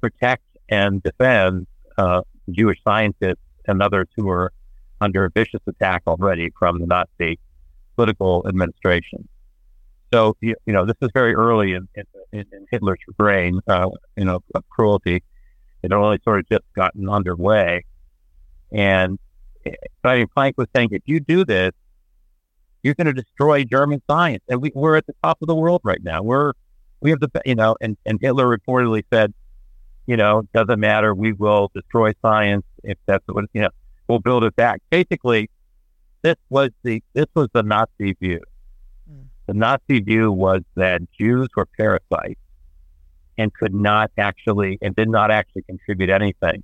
protect 0.00 0.44
and 0.68 1.02
defend 1.02 1.66
uh, 1.98 2.22
Jewish 2.50 2.78
scientists 2.82 3.36
and 3.66 3.82
others 3.82 4.08
who 4.16 4.26
were 4.26 4.52
under 5.00 5.24
a 5.24 5.30
vicious 5.30 5.60
attack 5.66 6.02
already 6.06 6.50
from 6.58 6.78
the 6.78 6.86
Nazi 6.86 7.38
political 7.96 8.44
administration. 8.48 9.28
So, 10.12 10.36
you, 10.40 10.54
know, 10.66 10.84
this 10.84 10.96
is 11.00 11.10
very 11.14 11.34
early 11.34 11.72
in, 11.72 11.88
in, 11.94 12.04
in 12.32 12.66
Hitler's 12.70 12.98
reign, 13.18 13.60
uh, 13.66 13.88
you 14.16 14.26
know, 14.26 14.42
of 14.54 14.68
cruelty. 14.68 15.22
It 15.82 15.92
only 15.92 16.18
sort 16.22 16.40
of 16.40 16.48
just 16.48 16.64
gotten 16.74 17.08
underway. 17.08 17.84
And 18.70 19.18
I 20.04 20.18
mean, 20.18 20.26
Planck 20.36 20.54
was 20.56 20.68
saying, 20.74 20.90
if 20.92 21.02
you 21.06 21.20
do 21.20 21.44
this, 21.44 21.72
you're 22.82 22.94
going 22.94 23.06
to 23.06 23.12
destroy 23.12 23.64
German 23.64 24.02
science. 24.08 24.42
And 24.48 24.60
we, 24.60 24.72
we're 24.74 24.96
at 24.96 25.06
the 25.06 25.14
top 25.22 25.38
of 25.40 25.48
the 25.48 25.54
world 25.54 25.80
right 25.84 26.02
now. 26.02 26.22
We're, 26.22 26.52
we 27.00 27.10
have 27.10 27.20
the, 27.20 27.30
you 27.44 27.54
know, 27.54 27.76
and, 27.80 27.96
and 28.04 28.18
Hitler 28.20 28.46
reportedly 28.46 29.04
said, 29.12 29.32
you 30.06 30.16
know, 30.16 30.42
doesn't 30.52 30.80
matter. 30.80 31.14
We 31.14 31.32
will 31.32 31.70
destroy 31.74 32.12
science 32.22 32.64
if 32.82 32.98
that's 33.06 33.24
what, 33.28 33.44
you 33.52 33.62
know, 33.62 33.70
we'll 34.08 34.18
build 34.18 34.44
it 34.44 34.56
back. 34.56 34.82
Basically, 34.90 35.48
this 36.22 36.36
was 36.48 36.70
the, 36.82 37.02
this 37.12 37.26
was 37.34 37.48
the 37.52 37.62
Nazi 37.62 38.14
view. 38.20 38.40
Mm. 39.10 39.26
The 39.46 39.54
Nazi 39.54 40.00
view 40.00 40.32
was 40.32 40.62
that 40.76 41.02
Jews 41.12 41.48
were 41.54 41.66
parasites 41.66 42.40
and 43.38 43.52
could 43.52 43.74
not 43.74 44.10
actually, 44.18 44.78
and 44.82 44.94
did 44.94 45.08
not 45.08 45.30
actually 45.30 45.62
contribute 45.62 46.10
anything 46.10 46.62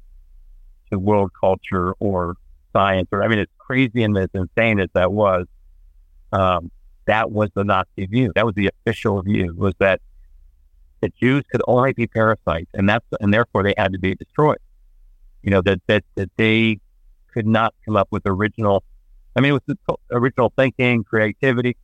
to 0.90 0.98
world 0.98 1.30
culture 1.38 1.92
or 1.98 2.36
science. 2.72 3.08
Or, 3.12 3.22
I 3.22 3.28
mean, 3.28 3.40
as 3.40 3.46
crazy 3.58 4.02
and 4.02 4.16
as 4.16 4.28
insane 4.34 4.80
as 4.80 4.88
that 4.94 5.12
was, 5.12 5.46
um, 6.32 6.70
that 7.06 7.30
was 7.30 7.50
the 7.54 7.64
Nazi 7.64 8.06
view. 8.06 8.32
That 8.34 8.44
was 8.44 8.54
the 8.54 8.68
official 8.68 9.22
view 9.22 9.54
was 9.56 9.74
that 9.78 10.00
the 11.00 11.10
Jews 11.20 11.44
could 11.50 11.62
only 11.66 11.92
be 11.92 12.06
parasites 12.06 12.70
and 12.74 12.88
that's, 12.88 13.04
and 13.20 13.32
therefore 13.32 13.62
they 13.62 13.74
had 13.76 13.92
to 13.92 13.98
be 13.98 14.14
destroyed. 14.14 14.58
You 15.42 15.50
know, 15.50 15.62
that, 15.62 15.80
that, 15.86 16.04
that 16.16 16.30
they 16.36 16.80
could 17.32 17.46
not 17.46 17.74
come 17.84 17.96
up 17.96 18.08
with 18.10 18.22
original, 18.26 18.82
I 19.38 19.40
mean, 19.40 19.54
it 19.54 19.62
was 19.86 19.96
original 20.10 20.52
thinking, 20.56 21.04
creativity, 21.04 21.76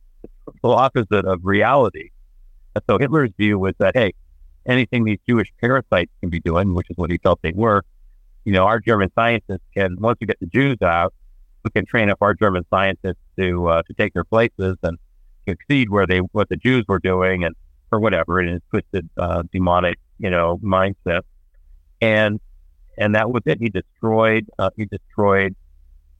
the 0.45 0.67
opposite 0.67 1.23
of 1.23 1.39
reality. 1.43 2.09
And 2.75 2.83
so 2.89 2.97
Hitler's 2.97 3.31
view 3.37 3.57
was 3.57 3.75
that, 3.77 3.95
hey, 3.95 4.11
anything 4.65 5.05
these 5.05 5.19
Jewish 5.25 5.53
parasites 5.61 6.11
can 6.19 6.29
be 6.29 6.41
doing, 6.41 6.73
which 6.73 6.89
is 6.89 6.97
what 6.97 7.11
he 7.11 7.17
felt 7.17 7.41
they 7.43 7.53
were, 7.55 7.83
you 8.43 8.51
know, 8.51 8.65
our 8.65 8.81
German 8.81 9.09
scientists 9.15 9.63
can, 9.73 9.95
once 10.01 10.17
we 10.19 10.27
get 10.27 10.37
the 10.41 10.47
Jews 10.47 10.81
out, 10.81 11.13
we 11.63 11.71
can 11.71 11.85
train 11.85 12.09
up 12.09 12.17
our 12.19 12.33
German 12.33 12.65
scientists 12.69 13.23
to 13.39 13.67
uh, 13.69 13.83
to 13.83 13.93
take 13.93 14.13
their 14.13 14.25
places 14.25 14.75
and 14.83 14.97
succeed 15.47 15.89
where 15.89 16.05
they 16.05 16.19
what 16.19 16.49
the 16.49 16.57
Jews 16.57 16.83
were 16.89 16.99
doing 16.99 17.45
and 17.45 17.55
or 17.89 18.01
whatever 18.01 18.41
in 18.41 18.49
his 18.49 18.61
twisted 18.69 19.09
uh, 19.17 19.43
demonic 19.51 19.97
you 20.19 20.29
know 20.29 20.59
mindset 20.61 21.21
and 22.01 22.39
and 22.97 23.15
that 23.15 23.31
was 23.31 23.43
it. 23.45 23.59
He 23.59 23.69
destroyed 23.69 24.45
uh, 24.59 24.69
he 24.75 24.85
destroyed 24.85 25.55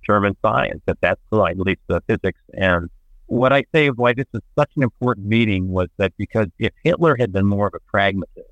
German 0.05 0.35
science 0.41 0.81
at 0.87 0.99
that 1.01 1.19
point, 1.29 1.59
at 1.59 1.65
least 1.65 1.81
the 1.87 2.01
physics. 2.07 2.39
And 2.53 2.89
what 3.27 3.51
I 3.53 3.63
say 3.73 3.89
why 3.89 4.13
this 4.13 4.27
is 4.33 4.41
such 4.57 4.71
an 4.75 4.83
important 4.83 5.27
meeting 5.27 5.69
was 5.69 5.87
that 5.97 6.13
because 6.17 6.47
if 6.59 6.73
Hitler 6.83 7.15
had 7.17 7.31
been 7.31 7.45
more 7.45 7.67
of 7.67 7.73
a 7.73 7.79
pragmatist, 7.91 8.51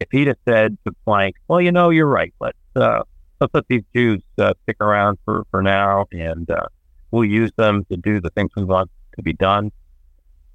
if 0.00 0.08
he'd 0.10 0.28
have 0.28 0.36
said 0.48 0.78
to 0.86 0.94
Planck, 1.06 1.34
"Well, 1.48 1.60
you 1.60 1.72
know, 1.72 1.90
you're 1.90 2.06
right. 2.06 2.32
Let's 2.40 2.56
uh, 2.76 3.02
let's 3.40 3.54
let 3.54 3.66
these 3.68 3.82
Jews 3.94 4.22
uh, 4.38 4.54
stick 4.62 4.76
around 4.80 5.18
for, 5.24 5.44
for 5.50 5.62
now, 5.62 6.06
and 6.12 6.50
uh, 6.50 6.66
we'll 7.10 7.24
use 7.24 7.50
them 7.56 7.84
to 7.90 7.96
do 7.96 8.20
the 8.20 8.30
things 8.30 8.50
we 8.56 8.64
want 8.64 8.90
to 9.16 9.22
be 9.22 9.32
done. 9.32 9.70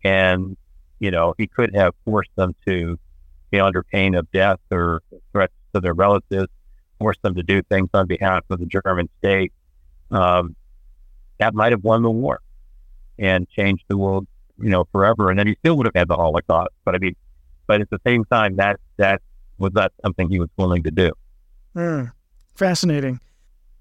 And, 0.03 0.57
you 0.99 1.11
know, 1.11 1.33
he 1.37 1.47
could 1.47 1.75
have 1.75 1.93
forced 2.05 2.35
them 2.35 2.55
to 2.67 2.99
be 3.51 3.59
under 3.59 3.83
pain 3.83 4.15
of 4.15 4.29
death 4.31 4.59
or 4.71 5.01
threats 5.31 5.53
to 5.73 5.79
their 5.79 5.93
relatives, 5.93 6.49
forced 6.99 7.21
them 7.21 7.35
to 7.35 7.43
do 7.43 7.61
things 7.63 7.89
on 7.93 8.07
behalf 8.07 8.43
of 8.49 8.59
the 8.59 8.65
German 8.65 9.09
state. 9.19 9.53
Um, 10.13 10.55
that 11.39 11.53
might 11.53 11.71
have 11.71 11.83
won 11.83 12.03
the 12.03 12.11
war 12.11 12.39
and 13.19 13.49
changed 13.49 13.83
the 13.87 13.97
world, 13.97 14.27
you 14.61 14.69
know, 14.69 14.85
forever. 14.91 15.29
And 15.29 15.39
then 15.39 15.47
he 15.47 15.55
still 15.59 15.75
would 15.77 15.87
have 15.87 15.95
had 15.95 16.07
the 16.07 16.15
Holocaust. 16.15 16.71
But 16.85 16.95
I 16.95 16.99
mean, 16.99 17.15
but 17.67 17.81
at 17.81 17.89
the 17.89 17.99
same 18.05 18.23
time, 18.25 18.55
that 18.57 18.79
that 18.97 19.21
was 19.57 19.73
not 19.73 19.91
something 20.01 20.29
he 20.29 20.39
was 20.39 20.49
willing 20.57 20.83
to 20.83 20.91
do. 20.91 21.11
Mm. 21.75 22.11
Fascinating. 22.55 23.19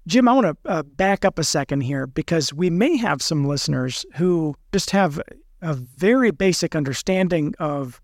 Jim, 0.07 0.27
I 0.27 0.33
want 0.33 0.47
to 0.63 0.69
uh, 0.69 0.83
back 0.83 1.23
up 1.23 1.39
a 1.39 1.43
second 1.43 1.81
here 1.81 2.07
because 2.07 2.53
we 2.53 2.69
may 2.69 2.97
have 2.97 3.21
some 3.21 3.45
listeners 3.45 4.05
who 4.15 4.55
just 4.73 4.89
have 4.89 5.21
a 5.61 5.73
very 5.73 6.31
basic 6.31 6.75
understanding 6.75 7.53
of 7.59 8.01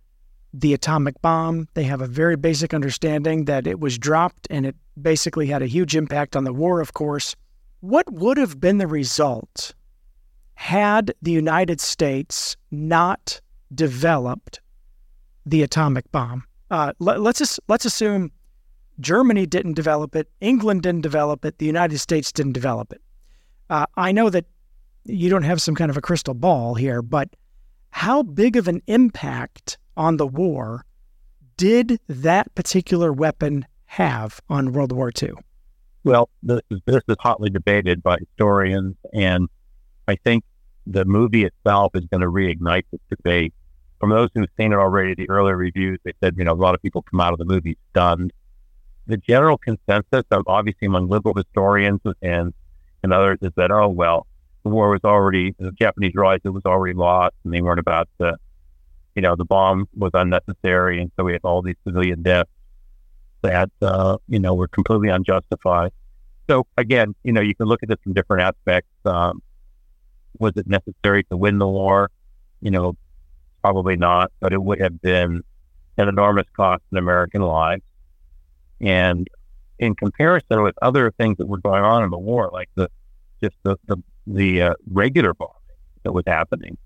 the 0.53 0.73
atomic 0.73 1.21
bomb. 1.21 1.67
They 1.73 1.83
have 1.83 2.01
a 2.01 2.07
very 2.07 2.37
basic 2.37 2.73
understanding 2.73 3.45
that 3.45 3.67
it 3.67 3.79
was 3.79 3.97
dropped 3.97 4.47
and 4.49 4.65
it 4.65 4.75
basically 4.99 5.47
had 5.47 5.61
a 5.61 5.67
huge 5.67 5.95
impact 5.95 6.35
on 6.35 6.45
the 6.45 6.53
war, 6.53 6.79
of 6.79 6.93
course. 6.93 7.35
What 7.81 8.11
would 8.11 8.37
have 8.37 8.59
been 8.59 8.77
the 8.77 8.87
result 8.87 9.73
had 10.55 11.13
the 11.21 11.31
United 11.31 11.79
States 11.79 12.57
not 12.71 13.39
developed 13.73 14.59
the 15.45 15.63
atomic 15.63 16.11
bomb? 16.11 16.43
Uh, 16.69 16.91
let, 16.99 17.35
just, 17.37 17.59
let's 17.69 17.85
assume 17.85 18.31
Germany 18.99 19.45
didn't 19.45 19.73
develop 19.75 20.15
it, 20.15 20.29
England 20.41 20.83
didn't 20.83 21.01
develop 21.01 21.45
it, 21.45 21.57
the 21.57 21.65
United 21.65 21.99
States 21.99 22.33
didn't 22.33 22.51
develop 22.51 22.91
it. 22.91 23.01
Uh, 23.69 23.85
I 23.95 24.11
know 24.11 24.29
that 24.29 24.45
you 25.05 25.29
don't 25.29 25.43
have 25.43 25.61
some 25.61 25.75
kind 25.75 25.89
of 25.89 25.95
a 25.95 26.01
crystal 26.01 26.33
ball 26.33 26.75
here, 26.75 27.01
but 27.01 27.29
how 27.91 28.23
big 28.23 28.57
of 28.57 28.67
an 28.67 28.81
impact 28.87 29.77
on 29.95 30.17
the 30.17 30.27
war 30.27 30.85
did 31.55 31.99
that 32.07 32.53
particular 32.55 33.13
weapon 33.13 33.65
have 33.85 34.41
on 34.49 34.73
World 34.73 34.91
War 34.91 35.11
II? 35.21 35.31
Well, 36.03 36.29
this 36.41 36.61
is, 36.69 36.79
this 36.85 37.01
is 37.07 37.15
hotly 37.19 37.49
debated 37.49 38.01
by 38.01 38.17
historians, 38.17 38.95
and 39.13 39.49
I 40.07 40.15
think 40.15 40.43
the 40.87 41.05
movie 41.05 41.45
itself 41.45 41.91
is 41.95 42.05
going 42.05 42.21
to 42.21 42.27
reignite 42.27 42.85
this 42.91 43.01
debate. 43.09 43.53
From 43.99 44.11
those 44.11 44.29
who've 44.33 44.47
seen 44.57 44.71
it 44.71 44.77
already, 44.77 45.13
the 45.13 45.29
earlier 45.29 45.57
reviews, 45.57 45.99
they 46.05 46.13
said, 46.23 46.35
you 46.37 46.45
know, 46.45 46.53
a 46.53 46.55
lot 46.55 46.73
of 46.73 46.81
people 46.81 47.01
come 47.01 47.19
out 47.19 47.33
of 47.33 47.39
the 47.39 47.45
movie 47.45 47.77
stunned 47.91 48.31
the 49.09 49.17
general 49.17 49.57
consensus, 49.57 50.23
of 50.31 50.43
obviously 50.47 50.85
among 50.85 51.09
liberal 51.09 51.33
historians 51.33 51.99
and 52.21 52.53
and 53.01 53.13
others, 53.13 53.39
is 53.41 53.51
that 53.55 53.71
oh 53.71 53.87
well, 53.87 54.27
the 54.63 54.69
war 54.69 54.89
was 54.89 55.01
already 55.03 55.55
the 55.57 55.71
Japanese 55.71 56.13
realized 56.13 56.43
it 56.45 56.49
was 56.49 56.65
already 56.65 56.93
lost, 56.93 57.33
and 57.43 57.53
they 57.53 57.61
weren't 57.61 57.79
about 57.79 58.07
to, 58.19 58.37
you 59.15 59.21
know, 59.21 59.35
the 59.35 59.45
bomb 59.45 59.87
was 59.97 60.11
unnecessary, 60.13 61.01
and 61.01 61.11
so 61.17 61.23
we 61.23 61.33
had 61.33 61.41
all 61.43 61.61
these 61.61 61.75
civilian 61.83 62.21
deaths 62.21 62.51
that 63.41 63.69
uh, 63.81 64.17
you 64.27 64.39
know 64.39 64.53
were 64.53 64.67
completely 64.67 65.09
unjustified. 65.09 65.91
So 66.49 66.65
again, 66.77 67.15
you 67.23 67.31
know, 67.31 67.41
you 67.41 67.55
can 67.55 67.67
look 67.67 67.83
at 67.83 67.89
this 67.89 67.97
from 68.03 68.13
different 68.13 68.43
aspects. 68.43 68.89
Um, 69.05 69.41
was 70.39 70.53
it 70.55 70.67
necessary 70.67 71.23
to 71.25 71.37
win 71.37 71.59
the 71.59 71.67
war? 71.67 72.09
You 72.61 72.71
know, 72.71 72.97
probably 73.61 73.95
not, 73.95 74.31
but 74.39 74.53
it 74.53 74.61
would 74.61 74.79
have 74.81 75.01
been 75.01 75.43
an 75.97 76.07
enormous 76.07 76.47
cost 76.55 76.81
in 76.91 76.97
American 76.97 77.41
lives. 77.41 77.83
And 78.81 79.27
in 79.77 79.95
comparison 79.95 80.63
with 80.63 80.75
other 80.81 81.11
things 81.11 81.37
that 81.37 81.47
were 81.47 81.57
going 81.59 81.83
on 81.83 82.03
in 82.03 82.09
the 82.09 82.17
war, 82.17 82.49
like 82.51 82.69
the 82.75 82.89
just 83.41 83.55
the 83.63 83.77
the, 83.87 83.97
the 84.27 84.61
uh, 84.61 84.73
regular 84.91 85.33
bombing 85.33 85.53
that 86.03 86.13
was 86.13 86.23
happening, 86.27 86.77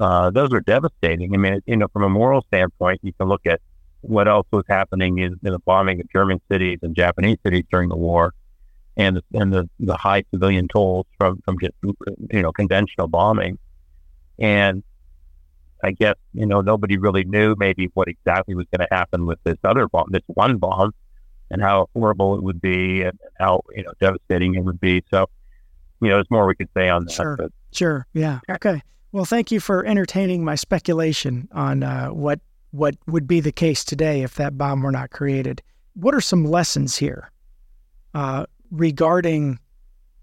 uh, 0.00 0.30
those 0.30 0.52
are 0.52 0.60
devastating. 0.60 1.34
I 1.34 1.38
mean, 1.38 1.60
you 1.66 1.76
know, 1.76 1.88
from 1.88 2.02
a 2.02 2.08
moral 2.08 2.42
standpoint, 2.48 3.00
you 3.02 3.12
can 3.12 3.28
look 3.28 3.46
at 3.46 3.60
what 4.06 4.28
else 4.28 4.46
was 4.50 4.64
happening 4.68 5.18
in, 5.18 5.38
in 5.44 5.52
the 5.52 5.58
bombing 5.60 6.00
of 6.00 6.10
German 6.10 6.40
cities 6.50 6.78
and 6.82 6.94
Japanese 6.94 7.38
cities 7.44 7.64
during 7.70 7.88
the 7.88 7.96
war, 7.96 8.34
and 8.96 9.16
the, 9.16 9.22
and 9.34 9.52
the, 9.52 9.68
the 9.80 9.96
high 9.96 10.24
civilian 10.30 10.68
tolls 10.68 11.06
from 11.18 11.40
from 11.44 11.58
just 11.60 11.74
you 11.82 12.42
know 12.42 12.52
conventional 12.52 13.08
bombing, 13.08 13.58
and 14.38 14.82
I 15.82 15.92
guess 15.92 16.16
you 16.32 16.46
know 16.46 16.60
nobody 16.60 16.96
really 16.96 17.24
knew 17.24 17.54
maybe 17.58 17.90
what 17.94 18.08
exactly 18.08 18.54
was 18.54 18.66
going 18.74 18.86
to 18.86 18.94
happen 18.94 19.26
with 19.26 19.38
this 19.44 19.58
other 19.64 19.88
bomb, 19.88 20.08
this 20.10 20.22
one 20.26 20.58
bomb 20.58 20.92
and 21.50 21.62
how 21.62 21.88
horrible 21.94 22.34
it 22.34 22.42
would 22.42 22.60
be 22.60 23.02
and 23.02 23.18
how 23.38 23.62
you 23.74 23.82
know 23.82 23.92
devastating 24.00 24.54
it 24.54 24.64
would 24.64 24.80
be. 24.80 25.02
So, 25.10 25.26
you 26.00 26.08
know, 26.08 26.16
there's 26.16 26.30
more 26.30 26.46
we 26.46 26.54
could 26.54 26.68
say 26.76 26.88
on 26.88 27.04
that. 27.04 27.12
Sure, 27.12 27.36
but. 27.36 27.52
sure, 27.72 28.06
yeah, 28.12 28.40
okay. 28.50 28.82
Well, 29.12 29.24
thank 29.24 29.50
you 29.50 29.60
for 29.60 29.84
entertaining 29.86 30.44
my 30.44 30.56
speculation 30.56 31.48
on 31.52 31.82
uh, 31.82 32.08
what 32.08 32.40
what 32.76 32.94
would 33.06 33.26
be 33.26 33.40
the 33.40 33.52
case 33.52 33.84
today 33.84 34.22
if 34.22 34.34
that 34.34 34.58
bomb 34.58 34.82
were 34.82 34.92
not 34.92 35.10
created. 35.10 35.62
What 35.94 36.14
are 36.14 36.20
some 36.20 36.44
lessons 36.44 36.96
here 36.96 37.30
uh, 38.14 38.46
regarding 38.70 39.58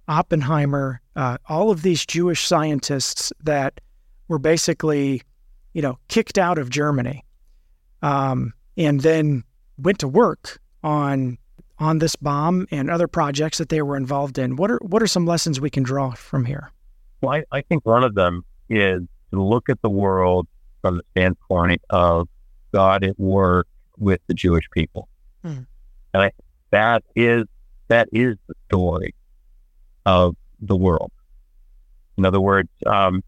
Oppenheimer? 0.07 1.01
Uh, 1.15 1.38
all 1.50 1.72
of 1.72 1.81
these 1.81 2.05
Jewish 2.05 2.45
scientists 2.45 3.33
that 3.43 3.81
were 4.27 4.39
basically, 4.39 5.22
you 5.74 5.81
know, 5.81 5.98
kicked 6.07 6.38
out 6.38 6.57
of 6.57 6.69
Germany, 6.69 7.24
um, 8.01 8.53
and 8.77 9.01
then 9.01 9.43
went 9.77 10.00
to 10.00 10.07
work 10.07 10.60
on 10.83 11.38
on 11.79 11.98
this 12.00 12.15
bomb 12.15 12.67
and 12.72 12.89
other 12.89 13.07
projects 13.07 13.57
that 13.57 13.69
they 13.69 13.81
were 13.81 13.98
involved 13.98 14.38
in. 14.38 14.55
What 14.55 14.72
are 14.72 14.79
what 14.81 15.01
are 15.01 15.07
some 15.07 15.25
lessons 15.25 15.60
we 15.60 15.69
can 15.69 15.83
draw 15.83 16.12
from 16.12 16.45
here? 16.45 16.72
Well, 17.22 17.33
I, 17.33 17.43
I 17.51 17.62
think 17.62 17.86
one 17.86 18.03
of 18.03 18.15
them 18.15 18.43
is 18.69 19.01
to 19.31 19.41
look 19.41 19.69
at 19.69 19.81
the 19.81 19.89
world 19.89 20.48
from 20.81 20.98
the 20.98 21.03
standpoint 21.12 21.81
of 21.89 22.27
God 22.74 23.03
at 23.03 23.20
work 23.20 23.68
with 23.98 24.20
the 24.27 24.34
Jewish 24.34 24.65
people. 24.72 25.08
Hmm. 25.44 25.62
And 26.13 26.24
I, 26.24 26.32
that 26.72 27.03
is 27.15 27.46
that 27.88 28.10
is 28.12 28.36
the 28.48 28.56
story 28.68 29.13
of 30.06 30.36
the 30.60 30.75
world. 30.75 31.12
In 32.18 32.25
other 32.25 32.39
words, 32.42 32.70
um, 32.86 33.24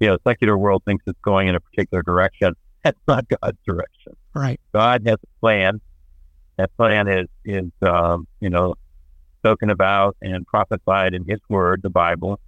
you 0.00 0.08
know, 0.08 0.16
the 0.16 0.30
secular 0.30 0.56
world 0.56 0.82
thinks 0.84 1.04
it's 1.06 1.20
going 1.20 1.48
in 1.48 1.54
a 1.54 1.60
particular 1.60 2.02
direction. 2.02 2.54
That's 2.84 2.98
not 3.06 3.26
God's 3.28 3.58
direction. 3.66 4.16
Right. 4.34 4.60
God 4.72 5.06
has 5.06 5.16
a 5.22 5.40
plan. 5.40 5.80
That 6.56 6.76
plan 6.76 7.06
is 7.08 7.28
is 7.44 7.70
um, 7.82 8.26
you 8.40 8.50
know 8.50 8.74
spoken 9.38 9.70
about 9.70 10.16
and 10.20 10.46
prophesied 10.46 11.14
in 11.14 11.24
His 11.24 11.40
Word, 11.48 11.82
the 11.82 11.90
Bible, 11.90 12.40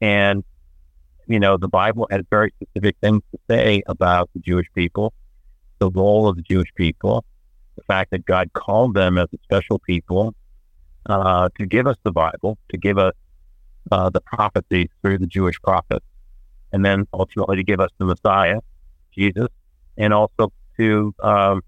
and 0.00 0.42
you 1.26 1.38
know 1.38 1.56
the 1.56 1.68
Bible 1.68 2.08
has 2.10 2.22
very 2.30 2.52
specific 2.62 2.96
things 3.00 3.22
to 3.32 3.38
say 3.48 3.82
about 3.86 4.30
the 4.34 4.40
Jewish 4.40 4.68
people, 4.74 5.12
the 5.78 5.90
role 5.90 6.28
of 6.28 6.36
the 6.36 6.42
Jewish 6.42 6.72
people, 6.74 7.24
the 7.76 7.82
fact 7.82 8.10
that 8.10 8.24
God 8.24 8.52
called 8.52 8.94
them 8.94 9.18
as 9.18 9.28
a 9.32 9.38
special 9.44 9.78
people 9.78 10.34
uh, 11.06 11.48
to 11.58 11.66
give 11.66 11.86
us 11.86 11.96
the 12.02 12.12
Bible, 12.12 12.58
to 12.70 12.76
give 12.76 12.98
us 12.98 13.14
uh, 13.92 14.10
the 14.10 14.20
prophecies 14.20 14.88
through 15.02 15.18
the 15.18 15.26
Jewish 15.26 15.60
prophets, 15.62 16.04
and 16.72 16.84
then 16.84 17.06
ultimately 17.12 17.56
to 17.56 17.64
give 17.64 17.80
us 17.80 17.90
the 17.98 18.04
Messiah, 18.04 18.60
Jesus, 19.12 19.48
and 19.96 20.12
also 20.12 20.52
to 20.78 21.14
um, 21.22 21.62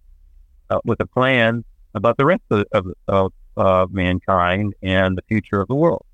uh, 0.71 0.81
with 0.85 1.01
a 1.01 1.07
plan 1.07 1.65
about 1.95 2.17
the 2.17 2.27
rest 2.27 2.43
of, 2.51 2.65
of, 2.73 2.87
of 3.07 3.33
uh, 3.57 3.87
mankind 3.91 4.75
and 4.83 5.17
the 5.17 5.23
future 5.29 5.61
of 5.61 5.69
the 5.69 5.75
world. 5.75 6.05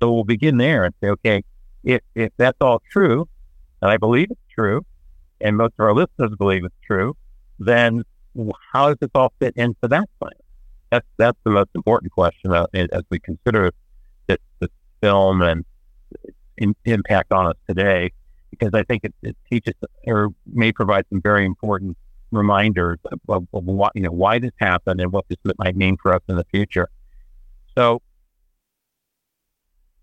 So 0.00 0.12
we'll 0.12 0.24
begin 0.24 0.58
there 0.58 0.84
and 0.84 0.94
say, 1.02 1.08
okay, 1.08 1.42
if 1.82 2.02
if 2.14 2.32
that's 2.36 2.58
all 2.60 2.82
true, 2.90 3.28
and 3.80 3.90
I 3.90 3.96
believe 3.96 4.30
it's 4.30 4.40
true, 4.54 4.84
and 5.40 5.56
most 5.56 5.74
of 5.78 5.84
our 5.84 5.94
listeners 5.94 6.30
believe 6.36 6.64
it's 6.64 6.74
true, 6.84 7.16
then 7.58 8.04
how 8.72 8.88
does 8.88 8.98
this 9.00 9.10
all 9.14 9.32
fit 9.40 9.54
into 9.56 9.88
that 9.88 10.08
plan? 10.20 10.32
That's 10.90 11.06
that's 11.16 11.38
the 11.44 11.50
most 11.50 11.70
important 11.74 12.12
question 12.12 12.52
uh, 12.52 12.66
as 12.74 13.02
we 13.10 13.18
consider 13.18 13.72
this, 14.26 14.38
this 14.60 14.70
film 15.00 15.42
and 15.42 15.64
impact 16.84 17.32
on 17.32 17.46
us 17.46 17.56
today, 17.68 18.12
because 18.50 18.70
I 18.72 18.82
think 18.84 19.04
it, 19.04 19.14
it, 19.22 19.36
teaches 19.50 19.74
or 20.06 20.30
may 20.46 20.72
provide 20.72 21.04
some 21.10 21.20
very 21.20 21.44
important 21.44 21.96
reminders 22.30 22.98
of, 23.04 23.20
of, 23.28 23.46
of 23.52 23.64
what 23.64 23.92
you 23.94 24.02
know 24.02 24.10
why 24.10 24.38
this 24.38 24.52
happened 24.58 25.00
and 25.00 25.12
what 25.12 25.24
this 25.28 25.38
might 25.58 25.76
mean 25.76 25.96
for 26.00 26.14
us 26.14 26.22
in 26.28 26.36
the 26.36 26.46
future. 26.50 26.88
So, 27.76 28.00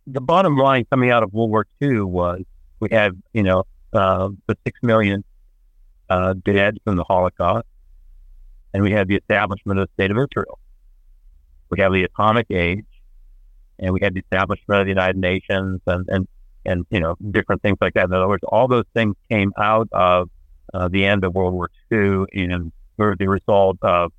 the 0.05 0.21
bottom 0.21 0.57
line 0.57 0.85
coming 0.89 1.11
out 1.11 1.23
of 1.23 1.33
World 1.33 1.49
War 1.49 1.65
II 1.81 2.01
was 2.01 2.41
we 2.79 2.89
had 2.91 3.21
you 3.33 3.43
know 3.43 3.63
uh, 3.93 4.29
the 4.47 4.57
six 4.65 4.79
million 4.83 5.23
uh, 6.09 6.33
dead 6.45 6.77
from 6.83 6.95
the 6.95 7.03
Holocaust, 7.03 7.67
and 8.73 8.83
we 8.83 8.91
have 8.91 9.07
the 9.07 9.15
establishment 9.15 9.79
of 9.79 9.87
the 9.87 9.93
state 9.93 10.11
of 10.11 10.17
Israel. 10.17 10.59
We 11.69 11.79
have 11.79 11.93
the 11.93 12.03
atomic 12.03 12.47
age, 12.51 12.85
and 13.79 13.93
we 13.93 13.99
had 14.01 14.13
the 14.13 14.19
establishment 14.19 14.81
of 14.81 14.85
the 14.85 14.91
United 14.91 15.17
Nations, 15.17 15.81
and 15.87 16.07
and 16.09 16.27
and 16.65 16.85
you 16.89 16.99
know 16.99 17.15
different 17.31 17.61
things 17.61 17.77
like 17.81 17.93
that. 17.95 18.05
In 18.05 18.13
other 18.13 18.27
words, 18.27 18.43
all 18.47 18.67
those 18.67 18.85
things 18.93 19.15
came 19.29 19.53
out 19.57 19.87
of 19.91 20.29
uh, 20.73 20.87
the 20.87 21.05
end 21.05 21.23
of 21.23 21.33
World 21.35 21.53
War 21.53 21.69
II 21.91 22.25
and 22.33 22.71
were 22.97 23.15
the 23.17 23.27
result 23.27 23.77
of 23.81 24.11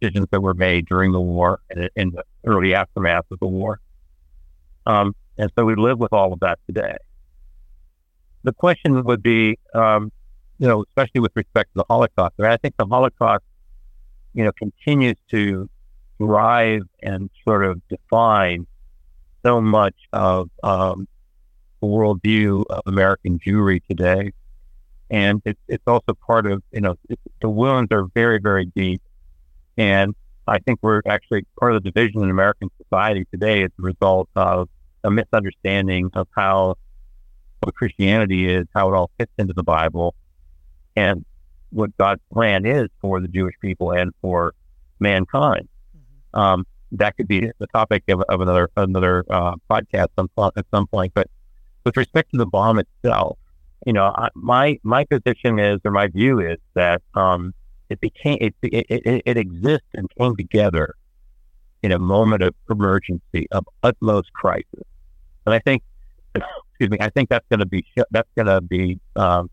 decisions 0.00 0.26
that 0.30 0.40
were 0.40 0.54
made 0.54 0.86
during 0.86 1.12
the 1.12 1.20
war 1.20 1.60
and 1.70 1.90
in 1.96 2.10
the 2.10 2.24
early 2.44 2.74
aftermath 2.74 3.24
of 3.30 3.38
the 3.40 3.46
war. 3.46 3.80
Um, 4.86 5.14
and 5.38 5.50
so 5.56 5.64
we 5.64 5.74
live 5.74 5.98
with 5.98 6.12
all 6.12 6.32
of 6.32 6.40
that 6.40 6.58
today. 6.66 6.96
The 8.44 8.52
question 8.52 9.04
would 9.04 9.22
be, 9.22 9.58
um, 9.74 10.12
you 10.58 10.68
know, 10.68 10.84
especially 10.88 11.20
with 11.20 11.32
respect 11.34 11.70
to 11.74 11.78
the 11.78 11.84
Holocaust, 11.88 12.34
I 12.40 12.56
think 12.56 12.76
the 12.76 12.86
Holocaust, 12.86 13.44
you 14.34 14.44
know, 14.44 14.52
continues 14.52 15.16
to 15.30 15.68
drive 16.20 16.82
and 17.02 17.30
sort 17.44 17.64
of 17.64 17.80
define 17.88 18.66
so 19.44 19.60
much 19.60 19.94
of 20.12 20.48
um, 20.62 21.08
the 21.80 21.86
worldview 21.86 22.64
of 22.70 22.82
American 22.86 23.38
Jewry 23.38 23.82
today. 23.88 24.32
And 25.10 25.42
it's, 25.44 25.60
it's 25.68 25.84
also 25.86 26.14
part 26.26 26.46
of, 26.46 26.62
you 26.72 26.80
know, 26.80 26.96
the 27.40 27.48
wounds 27.48 27.92
are 27.92 28.06
very, 28.14 28.38
very 28.40 28.66
deep. 28.66 29.02
And 29.76 30.14
I 30.46 30.58
think 30.60 30.78
we're 30.82 31.02
actually 31.06 31.46
part 31.58 31.74
of 31.74 31.82
the 31.82 31.90
division 31.90 32.22
in 32.22 32.30
American 32.30 32.70
society 32.82 33.26
today 33.30 33.64
as 33.64 33.70
a 33.78 33.82
result 33.82 34.28
of 34.34 34.68
a 35.02 35.10
misunderstanding 35.10 36.10
of 36.14 36.26
how 36.34 36.76
what 37.60 37.74
Christianity 37.74 38.48
is, 38.52 38.66
how 38.74 38.92
it 38.92 38.96
all 38.96 39.10
fits 39.18 39.32
into 39.38 39.52
the 39.52 39.62
Bible, 39.62 40.14
and 40.96 41.24
what 41.70 41.96
God's 41.96 42.22
plan 42.32 42.64
is 42.64 42.88
for 43.00 43.20
the 43.20 43.28
Jewish 43.28 43.54
people 43.60 43.90
and 43.90 44.12
for 44.22 44.54
mankind. 45.00 45.68
Mm-hmm. 45.96 46.40
Um, 46.40 46.66
that 46.92 47.16
could 47.16 47.28
be 47.28 47.50
the 47.58 47.66
topic 47.68 48.04
of, 48.08 48.22
of 48.22 48.40
another 48.40 48.70
another 48.76 49.24
uh, 49.28 49.56
podcast 49.68 50.08
some, 50.16 50.30
at 50.56 50.66
some 50.72 50.86
point. 50.86 51.12
But 51.14 51.28
with 51.84 51.96
respect 51.96 52.30
to 52.30 52.36
the 52.36 52.46
bomb 52.46 52.78
itself, 52.78 53.38
you 53.86 53.92
know, 53.92 54.12
I, 54.16 54.28
my 54.34 54.78
my 54.82 55.04
position 55.04 55.58
is, 55.58 55.80
or 55.84 55.90
my 55.90 56.06
view 56.06 56.40
is 56.40 56.58
that 56.74 57.02
um, 57.14 57.52
it 57.90 58.00
became 58.00 58.38
it, 58.40 58.54
it, 58.62 58.86
it, 58.88 59.22
it 59.26 59.36
exists 59.36 59.88
and 59.94 60.08
came 60.18 60.36
together 60.36 60.94
in 61.82 61.92
a 61.92 61.98
moment 61.98 62.42
of 62.42 62.54
emergency 62.70 63.46
of 63.50 63.66
utmost 63.82 64.32
crisis, 64.32 64.86
and 65.44 65.54
I 65.54 65.58
think, 65.58 65.82
excuse 66.34 66.90
me, 66.90 66.98
I 67.00 67.10
think 67.10 67.28
that's 67.28 67.46
going 67.50 67.60
to 67.60 67.66
be 67.66 67.84
that's 68.10 68.30
going 68.36 68.46
to 68.46 68.60
be 68.60 68.98
um, 69.16 69.50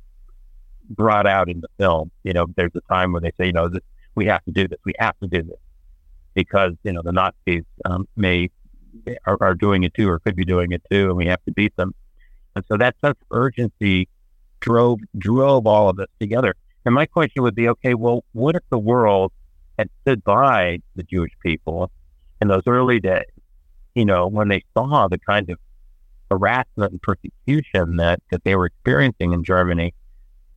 brought 0.96 1.28
out 1.28 1.50
in 1.50 1.62
the 1.62 1.68
film. 1.78 2.12
You 2.24 2.34
know, 2.34 2.48
there's 2.56 2.72
a 2.76 2.82
time 2.94 3.12
where 3.12 3.22
they 3.22 3.32
say, 3.40 3.48
you 3.48 3.54
know, 3.54 3.70
this, 3.70 3.82
we 4.16 4.26
have 4.26 4.44
to 4.46 4.52
do 4.52 4.68
this, 4.68 4.80
we 4.86 4.94
have 5.00 5.18
to 5.20 5.28
do 5.28 5.44
this, 5.44 5.60
because 6.34 6.74
you 6.84 6.92
know 6.92 7.02
the 7.02 7.12
Nazis 7.12 7.64
um, 7.86 8.08
may 8.16 8.50
are, 9.26 9.38
are 9.42 9.56
doing 9.56 9.84
it 9.84 9.94
too, 9.94 10.10
or 10.10 10.20
could 10.20 10.36
be 10.36 10.46
doing 10.46 10.72
it 10.72 10.82
too, 10.92 11.08
and 11.08 11.16
we 11.16 11.26
have 11.28 11.44
to 11.46 11.52
beat 11.52 11.76
them. 11.78 11.94
And 12.56 12.66
so 12.68 12.78
that 12.78 12.96
sense 13.04 13.18
of 13.22 13.28
urgency 13.32 14.10
drove 14.60 15.00
drove 15.18 15.66
all 15.66 15.90
of 15.90 15.96
this 15.98 16.08
together. 16.20 16.56
And 16.86 16.96
my 16.96 17.06
question 17.06 17.44
would 17.44 17.56
be, 17.56 17.70
okay, 17.70 17.94
well, 17.94 18.24
what 18.34 18.56
if 18.56 18.64
the 18.70 18.80
world 18.80 19.32
had 19.78 19.90
stood 20.02 20.24
by 20.24 20.80
the 20.96 21.04
Jewish 21.04 21.32
people 21.42 21.92
in 22.42 22.48
those 22.48 22.64
early 22.68 23.00
days? 23.00 23.32
You 23.96 24.06
know, 24.06 24.28
when 24.28 24.48
they 24.48 24.64
saw 24.74 25.08
the 25.08 25.20
kind 25.20 25.50
of 25.50 25.60
harassment 26.30 26.92
and 26.92 27.02
persecution 27.02 27.98
that, 27.98 28.22
that 28.32 28.44
they 28.44 28.56
were 28.56 28.66
experiencing 28.66 29.34
in 29.34 29.44
Germany, 29.44 29.94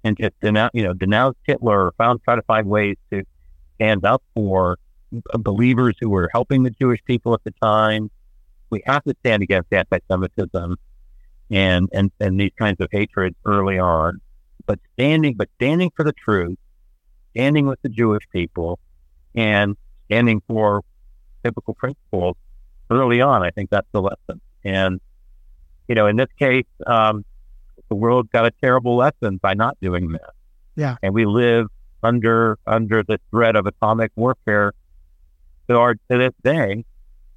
and 0.05 0.17
just 0.17 0.38
denounce, 0.40 0.71
you 0.75 0.83
know, 0.85 0.93
denounce 0.93 1.37
Hitler, 1.45 1.87
or 1.87 1.95
found 1.99 2.23
try 2.23 2.37
to 2.37 2.43
find 2.43 2.69
ways 2.69 2.97
to 3.11 3.25
stand 3.77 4.05
up 4.05 4.23
for 4.35 4.79
believers 5.38 5.97
who 6.01 6.11
were 6.11 6.29
helping 6.33 6.62
the 6.62 6.71
Jewish 6.71 7.03
people 7.05 7.35
at 7.35 7.43
the 7.45 7.53
time. 7.62 8.11
We 8.71 8.83
have 8.87 9.03
to 9.05 9.14
stand 9.21 9.43
against 9.43 9.73
anti-Semitism 9.73 10.77
and 11.51 11.88
and 11.93 12.11
and 12.21 12.38
these 12.38 12.53
kinds 12.59 12.81
of 12.81 12.88
hatreds 12.93 13.37
early 13.45 13.79
on. 13.79 14.21
But 14.67 14.79
standing, 14.95 15.35
but 15.35 15.49
standing 15.57 15.90
for 15.97 16.05
the 16.05 16.12
truth, 16.12 16.59
standing 17.33 17.67
with 17.67 17.81
the 17.83 17.88
Jewish 17.88 18.25
people, 18.31 18.79
and 19.35 19.77
standing 20.07 20.43
for 20.47 20.83
biblical 21.43 21.75
principles 21.75 22.37
early 22.90 23.21
on. 23.21 23.43
I 23.43 23.51
think 23.51 23.71
that's 23.71 23.88
the 23.93 24.03
lesson. 24.03 24.40
And 24.64 25.01
you 25.88 25.95
know, 25.95 26.07
in 26.07 26.17
this 26.17 26.31
case, 26.38 26.67
um, 26.87 27.25
the 27.88 27.94
world 27.94 28.31
got 28.31 28.47
a 28.47 28.51
terrible 28.62 28.97
lesson 28.97 29.38
by 29.38 29.55
not 29.55 29.77
doing 29.81 30.12
that. 30.12 30.31
Yeah, 30.77 30.97
and 31.03 31.14
we 31.14 31.27
live 31.27 31.68
under 32.03 32.59
under 32.66 33.03
the 33.03 33.18
threat 33.31 33.57
of 33.57 33.66
atomic 33.66 34.12
warfare 34.16 34.73
to 35.68 35.77
our 35.77 35.94
to 35.94 36.18
this 36.18 36.33
day. 36.42 36.85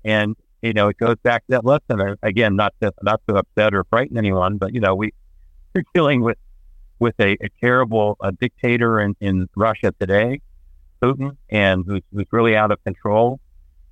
And 0.04 0.36
you 0.62 0.74
know, 0.74 0.90
it 0.90 0.98
goes 0.98 1.18
back 1.24 1.46
to 1.48 1.52
that 1.52 1.66
lesson. 1.66 2.18
Again, 2.24 2.56
not 2.56 2.74
to 2.82 2.92
not 3.02 3.22
to 3.28 3.36
upset 3.36 3.74
or 3.74 3.84
frighten 3.86 4.18
anyone, 4.18 4.58
but 4.58 4.74
you 4.74 4.80
know, 4.80 4.96
we 4.96 5.14
we're 5.74 5.84
dealing 5.94 6.22
with 6.22 6.38
with 7.00 7.16
a, 7.20 7.34
a 7.34 7.50
terrible 7.62 8.18
a 8.22 8.32
dictator 8.32 9.00
in, 9.00 9.16
in 9.20 9.48
Russia 9.56 9.94
today, 10.00 10.42
Putin, 11.02 11.38
and 11.50 11.86
who's 11.86 12.02
who's 12.14 12.26
really 12.32 12.56
out 12.56 12.72
of 12.72 12.84
control, 12.84 13.40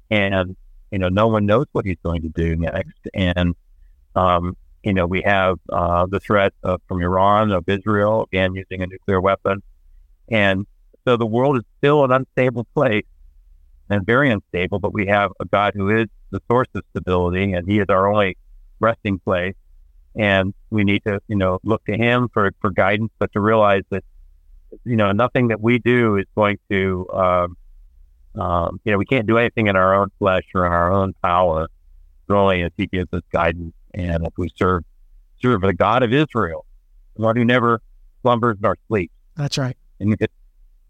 and 0.10 0.56
you 0.92 1.00
know, 1.00 1.10
no 1.10 1.28
one 1.28 1.46
knows 1.46 1.66
what 1.72 1.86
he's 1.86 1.98
going 2.04 2.22
to 2.22 2.30
do 2.30 2.56
next. 2.56 3.00
And 3.14 3.56
um, 4.16 4.56
you 4.86 4.94
know, 4.94 5.08
we 5.08 5.22
have 5.24 5.58
uh, 5.70 6.06
the 6.06 6.20
threat 6.20 6.54
of, 6.64 6.82
from 6.88 7.02
Iran 7.02 7.52
of 7.52 7.68
Israel 7.68 8.24
again 8.24 8.54
using 8.54 8.82
a 8.82 8.88
nuclear 8.88 9.20
weapon, 9.20 9.64
and 10.30 10.66
so 11.08 11.18
the 11.18 11.26
world 11.26 11.58
is 11.58 11.64
still 11.80 12.04
an 12.04 12.12
unstable 12.12 12.66
place 12.76 13.06
and 13.90 14.06
very 14.06 14.32
unstable. 14.32 14.80
But 14.80 14.94
we 14.94 15.08
have 15.08 15.32
a 15.40 15.46
God 15.46 15.74
who 15.76 15.90
is 15.90 16.08
the 16.32 16.42
source 16.50 16.68
of 16.76 16.84
stability, 16.92 17.54
and 17.54 17.68
He 17.68 17.80
is 17.80 17.88
our 17.90 18.12
only 18.12 18.38
resting 18.80 19.20
place. 19.20 19.56
And 20.16 20.54
we 20.70 20.84
need 20.84 21.04
to, 21.06 21.20
you 21.28 21.36
know, 21.36 21.60
look 21.64 21.84
to 21.86 21.98
Him 21.98 22.30
for 22.34 22.52
for 22.62 22.70
guidance, 22.70 23.12
but 23.20 23.34
to 23.34 23.40
realize 23.40 23.84
that, 23.90 24.04
you 24.84 24.96
know, 24.96 25.12
nothing 25.12 25.50
that 25.50 25.62
we 25.62 25.80
do 25.80 26.18
is 26.18 26.26
going 26.36 26.58
to, 26.70 27.08
um, 27.14 27.58
um, 28.36 28.80
you 28.84 28.92
know, 28.92 28.98
we 28.98 29.06
can't 29.06 29.28
do 29.28 29.38
anything 29.38 29.68
in 29.68 29.76
our 29.76 29.94
own 29.96 30.10
flesh 30.20 30.46
or 30.54 30.66
in 30.66 30.72
our 30.72 30.92
own 30.92 31.14
power, 31.22 31.68
only 32.30 32.64
as 32.64 32.72
He 32.78 32.88
gives 32.88 33.12
us 33.14 33.22
guidance. 33.32 33.74
And 33.94 34.26
if 34.26 34.34
we 34.38 34.50
serve 34.56 34.84
serve 35.42 35.62
the 35.62 35.74
God 35.74 36.04
of 36.04 36.14
Israel, 36.14 36.66
the 37.16 37.24
one 37.24 37.36
who 37.36 37.46
never 37.46 37.82
slumbers 38.22 38.58
nor 38.60 38.78
sleeps. 38.88 39.14
That's 39.36 39.58
right. 39.58 39.78
And 40.00 40.16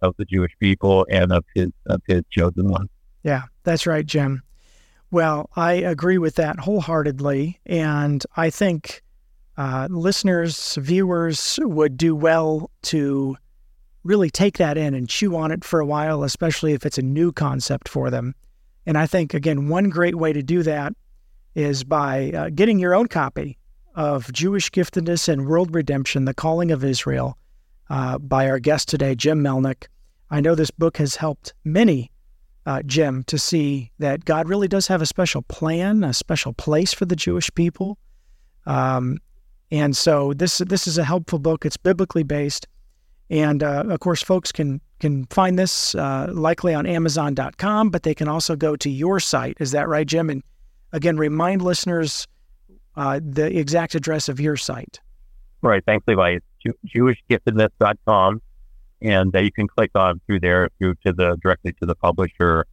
of 0.02 0.16
the 0.18 0.26
Jewish 0.26 0.52
people 0.60 1.06
and 1.10 1.32
of 1.32 1.46
His 1.54 1.72
of 1.88 2.02
His 2.08 2.24
chosen 2.30 2.70
ones. 2.70 2.90
Yeah, 3.24 3.44
that's 3.64 3.88
right, 3.88 4.06
Jim. 4.06 4.44
Well, 5.12 5.50
I 5.56 5.74
agree 5.74 6.18
with 6.18 6.36
that 6.36 6.60
wholeheartedly. 6.60 7.60
And 7.66 8.24
I 8.36 8.50
think 8.50 9.02
uh, 9.58 9.88
listeners, 9.90 10.78
viewers 10.82 11.60
would 11.62 11.98
do 11.98 12.16
well 12.16 12.70
to 12.84 13.38
really 14.04 14.30
take 14.30 14.58
that 14.58 14.78
in 14.78 14.94
and 14.94 15.10
chew 15.10 15.36
on 15.36 15.52
it 15.52 15.64
for 15.64 15.80
a 15.80 15.86
while, 15.86 16.24
especially 16.24 16.74
if 16.74 16.86
it's 16.86 16.98
a 16.98 17.02
new 17.02 17.32
concept 17.32 17.90
for 17.90 18.10
them. 18.10 18.36
And 18.86 18.98
I 18.98 19.08
think, 19.08 19.34
again, 19.34 19.68
one 19.68 19.90
great 19.90 20.16
way 20.16 20.34
to 20.34 20.44
do 20.44 20.62
that 20.64 20.94
is 21.56 21.84
by 21.84 22.32
uh, 22.32 22.50
getting 22.50 22.80
your 22.80 22.94
own 22.94 23.08
copy 23.08 23.58
of 23.96 24.32
Jewish 24.32 24.70
Giftedness 24.70 25.28
and 25.28 25.48
World 25.48 25.74
Redemption 25.74 26.26
The 26.26 26.34
Calling 26.34 26.72
of 26.72 26.84
Israel 26.84 27.38
uh, 27.90 28.18
by 28.18 28.50
our 28.50 28.60
guest 28.60 28.90
today, 28.90 29.16
Jim 29.16 29.42
Melnick. 29.42 29.86
I 30.30 30.42
know 30.42 30.56
this 30.56 30.72
book 30.72 30.98
has 30.98 31.16
helped 31.16 31.54
many, 31.64 32.12
uh, 32.66 32.82
Jim, 32.86 33.24
to 33.26 33.38
see 33.38 33.92
that 34.00 34.26
God 34.26 34.50
really 34.50 34.68
does 34.68 34.88
have 34.88 35.02
a 35.02 35.06
special 35.06 35.44
plan, 35.44 36.04
a 36.04 36.14
special 36.14 36.52
place 36.54 36.94
for 36.94 37.06
the 37.06 37.16
Jewish 37.16 37.54
people. 37.54 37.98
Um, 38.66 39.20
and 39.72 39.96
so 39.96 40.34
this 40.34 40.60
this 40.60 40.88
is 40.88 40.98
a 40.98 41.04
helpful 41.04 41.40
book. 41.40 41.66
It's 41.66 41.78
biblically 41.78 42.24
based, 42.24 42.68
and 43.30 43.64
uh, 43.64 43.84
of 43.88 44.00
course, 44.00 44.22
folks 44.22 44.52
can 44.52 44.80
can 45.00 45.26
find 45.26 45.58
this 45.58 45.96
uh, 45.96 46.30
likely 46.32 46.74
on 46.74 46.86
Amazon.com, 46.86 47.90
but 47.90 48.04
they 48.04 48.16
can 48.16 48.28
also 48.28 48.56
go 48.56 48.76
to 48.76 48.90
your 48.90 49.20
site. 49.20 49.58
Is 49.60 49.72
that 49.72 49.88
right, 49.88 50.08
Jim? 50.08 50.30
And 50.30 50.44
again, 50.92 51.18
remind 51.18 51.62
listeners 51.62 52.28
uh, 52.96 53.20
the 53.24 53.58
exact 53.58 53.96
address 53.96 54.30
of 54.30 54.40
your 54.40 54.58
site. 54.58 55.00
Right. 55.62 55.84
Thanks, 55.86 56.08
Levi. 56.08 56.38
It's 56.64 56.78
jewishgiftedness.com, 56.96 58.42
and 59.02 59.36
uh, 59.36 59.40
you 59.40 59.52
can 59.52 59.68
click 59.68 59.92
on 59.96 60.22
through 60.26 60.40
there 60.40 60.70
through 60.78 60.96
to 61.06 61.14
the 61.14 61.38
directly 61.42 61.74
to 61.74 61.86
the 61.86 61.96
publisher, 61.96 62.66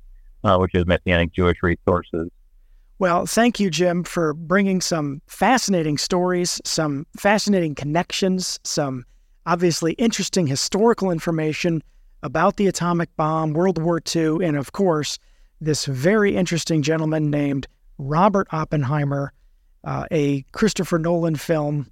uh, 0.44 0.56
which 0.58 0.74
is 0.74 0.86
Messianic 0.86 1.32
Jewish 1.32 1.62
Resources. 1.62 2.30
Well, 2.98 3.26
thank 3.26 3.58
you, 3.58 3.68
Jim, 3.68 4.04
for 4.04 4.32
bringing 4.32 4.80
some 4.80 5.22
fascinating 5.26 5.98
stories, 5.98 6.60
some 6.64 7.06
fascinating 7.18 7.74
connections, 7.74 8.60
some 8.62 9.04
obviously 9.44 9.94
interesting 9.94 10.46
historical 10.46 11.10
information 11.10 11.82
about 12.22 12.56
the 12.56 12.68
atomic 12.68 13.14
bomb, 13.16 13.54
World 13.54 13.82
War 13.82 14.00
II, 14.14 14.44
and 14.44 14.56
of 14.56 14.72
course, 14.72 15.18
this 15.60 15.84
very 15.86 16.36
interesting 16.36 16.82
gentleman 16.82 17.30
named 17.30 17.66
Robert 17.98 18.48
Oppenheimer. 18.52 19.32
Uh, 19.84 20.06
a 20.12 20.42
Christopher 20.52 20.98
Nolan 20.98 21.36
film 21.36 21.90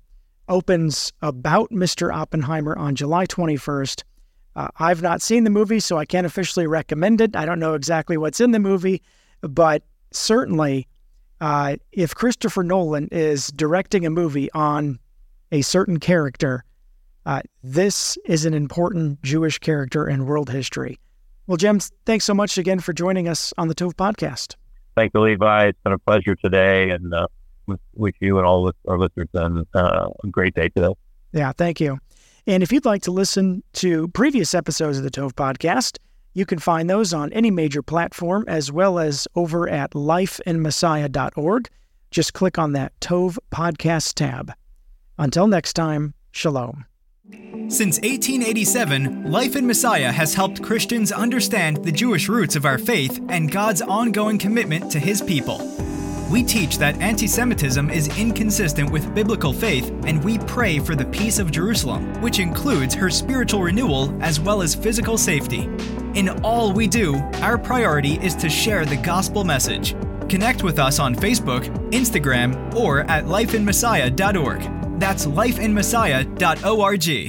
opens 0.48 1.12
about 1.22 1.70
Mr. 1.70 2.14
Oppenheimer 2.14 2.76
on 2.76 2.94
July 2.94 3.26
21st. 3.26 4.02
Uh, 4.56 4.68
I've 4.78 5.02
not 5.02 5.22
seen 5.22 5.44
the 5.44 5.50
movie, 5.50 5.80
so 5.80 5.96
I 5.96 6.04
can't 6.04 6.26
officially 6.26 6.66
recommend 6.66 7.20
it. 7.20 7.36
I 7.36 7.46
don't 7.46 7.60
know 7.60 7.74
exactly 7.74 8.16
what's 8.16 8.40
in 8.40 8.50
the 8.50 8.58
movie, 8.58 9.02
but 9.40 9.82
certainly 10.12 10.88
uh, 11.40 11.76
if 11.92 12.14
Christopher 12.14 12.62
Nolan 12.62 13.08
is 13.12 13.48
directing 13.48 14.04
a 14.04 14.10
movie 14.10 14.50
on 14.52 14.98
a 15.52 15.62
certain 15.62 15.98
character, 15.98 16.64
uh, 17.26 17.42
this 17.62 18.18
is 18.24 18.44
an 18.44 18.54
important 18.54 19.22
Jewish 19.22 19.58
character 19.58 20.08
in 20.08 20.26
world 20.26 20.50
history. 20.50 20.98
Well, 21.46 21.56
Jim, 21.56 21.80
thanks 22.06 22.24
so 22.24 22.34
much 22.34 22.58
again 22.58 22.80
for 22.80 22.92
joining 22.92 23.28
us 23.28 23.52
on 23.56 23.68
the 23.68 23.74
TŌV 23.74 23.94
podcast. 23.94 24.56
Thank 24.96 25.12
you, 25.14 25.20
Levi. 25.20 25.66
It's 25.66 25.79
been 25.85 25.92
a 25.92 25.98
pleasure 25.98 26.35
today, 26.35 26.90
and 26.90 27.14
uh, 27.14 27.26
with 27.94 28.14
you 28.20 28.38
and 28.38 28.46
all 28.46 28.70
our 28.88 28.98
listeners, 28.98 29.29
and 29.35 29.66
uh, 29.74 30.09
a 30.24 30.26
great 30.29 30.55
day 30.55 30.68
today. 30.68 30.94
Yeah, 31.33 31.53
thank 31.53 31.81
you. 31.81 31.98
And 32.46 32.62
if 32.62 32.72
you'd 32.72 32.85
like 32.85 33.03
to 33.03 33.11
listen 33.12 33.62
to 33.74 34.09
previous 34.09 34.55
episodes 34.55 34.98
of 34.98 35.05
the 35.05 35.11
TŌV 35.11 35.33
podcast, 35.33 35.98
you 36.35 36.46
can 36.46 36.59
find 36.59 36.88
those 36.88 37.12
on 37.12 37.33
any 37.33 37.50
major 37.50 37.83
platform 37.83 38.44
as 38.48 38.70
well 38.72 38.98
as 38.98 39.26
over 39.35 39.68
at 39.68 39.92
lifeinmessiah.org. 39.92 41.68
Just 42.11 42.33
click 42.35 42.59
on 42.59 42.72
that 42.72 42.98
TŌV 43.00 43.38
Podcast 43.50 44.14
tab. 44.14 44.53
Until 45.18 45.46
next 45.46 45.74
time, 45.74 46.14
Shalom. 46.33 46.87
Since 47.68 48.00
1887, 48.00 49.30
Life 49.30 49.54
in 49.54 49.66
Messiah 49.66 50.10
has 50.10 50.34
helped 50.34 50.62
Christians 50.62 51.12
understand 51.12 51.84
the 51.84 51.92
Jewish 51.92 52.28
roots 52.28 52.56
of 52.56 52.64
our 52.64 52.78
faith 52.78 53.24
and 53.28 53.50
God's 53.50 53.80
ongoing 53.80 54.38
commitment 54.38 54.90
to 54.90 54.98
His 54.98 55.22
people. 55.22 55.58
We 56.30 56.42
teach 56.42 56.78
that 56.78 57.00
anti 57.00 57.26
Semitism 57.26 57.90
is 57.90 58.16
inconsistent 58.18 58.90
with 58.90 59.14
biblical 59.14 59.52
faith, 59.52 59.90
and 60.04 60.22
we 60.24 60.38
pray 60.38 60.78
for 60.78 60.94
the 60.94 61.04
peace 61.06 61.38
of 61.38 61.50
Jerusalem, 61.50 62.12
which 62.20 62.38
includes 62.38 62.94
her 62.94 63.10
spiritual 63.10 63.62
renewal 63.62 64.16
as 64.22 64.40
well 64.40 64.62
as 64.62 64.74
physical 64.74 65.16
safety. 65.18 65.68
In 66.14 66.28
all 66.44 66.72
we 66.72 66.86
do, 66.86 67.16
our 67.42 67.58
priority 67.58 68.14
is 68.14 68.34
to 68.36 68.48
share 68.48 68.84
the 68.84 68.96
gospel 68.96 69.44
message. 69.44 69.94
Connect 70.28 70.62
with 70.62 70.78
us 70.78 70.98
on 70.98 71.14
Facebook, 71.14 71.64
Instagram, 71.90 72.74
or 72.74 73.00
at 73.10 73.24
lifeinmessiah.org. 73.26 74.79
That's 75.00 75.26
lifeinmessiah.org. 75.26 77.28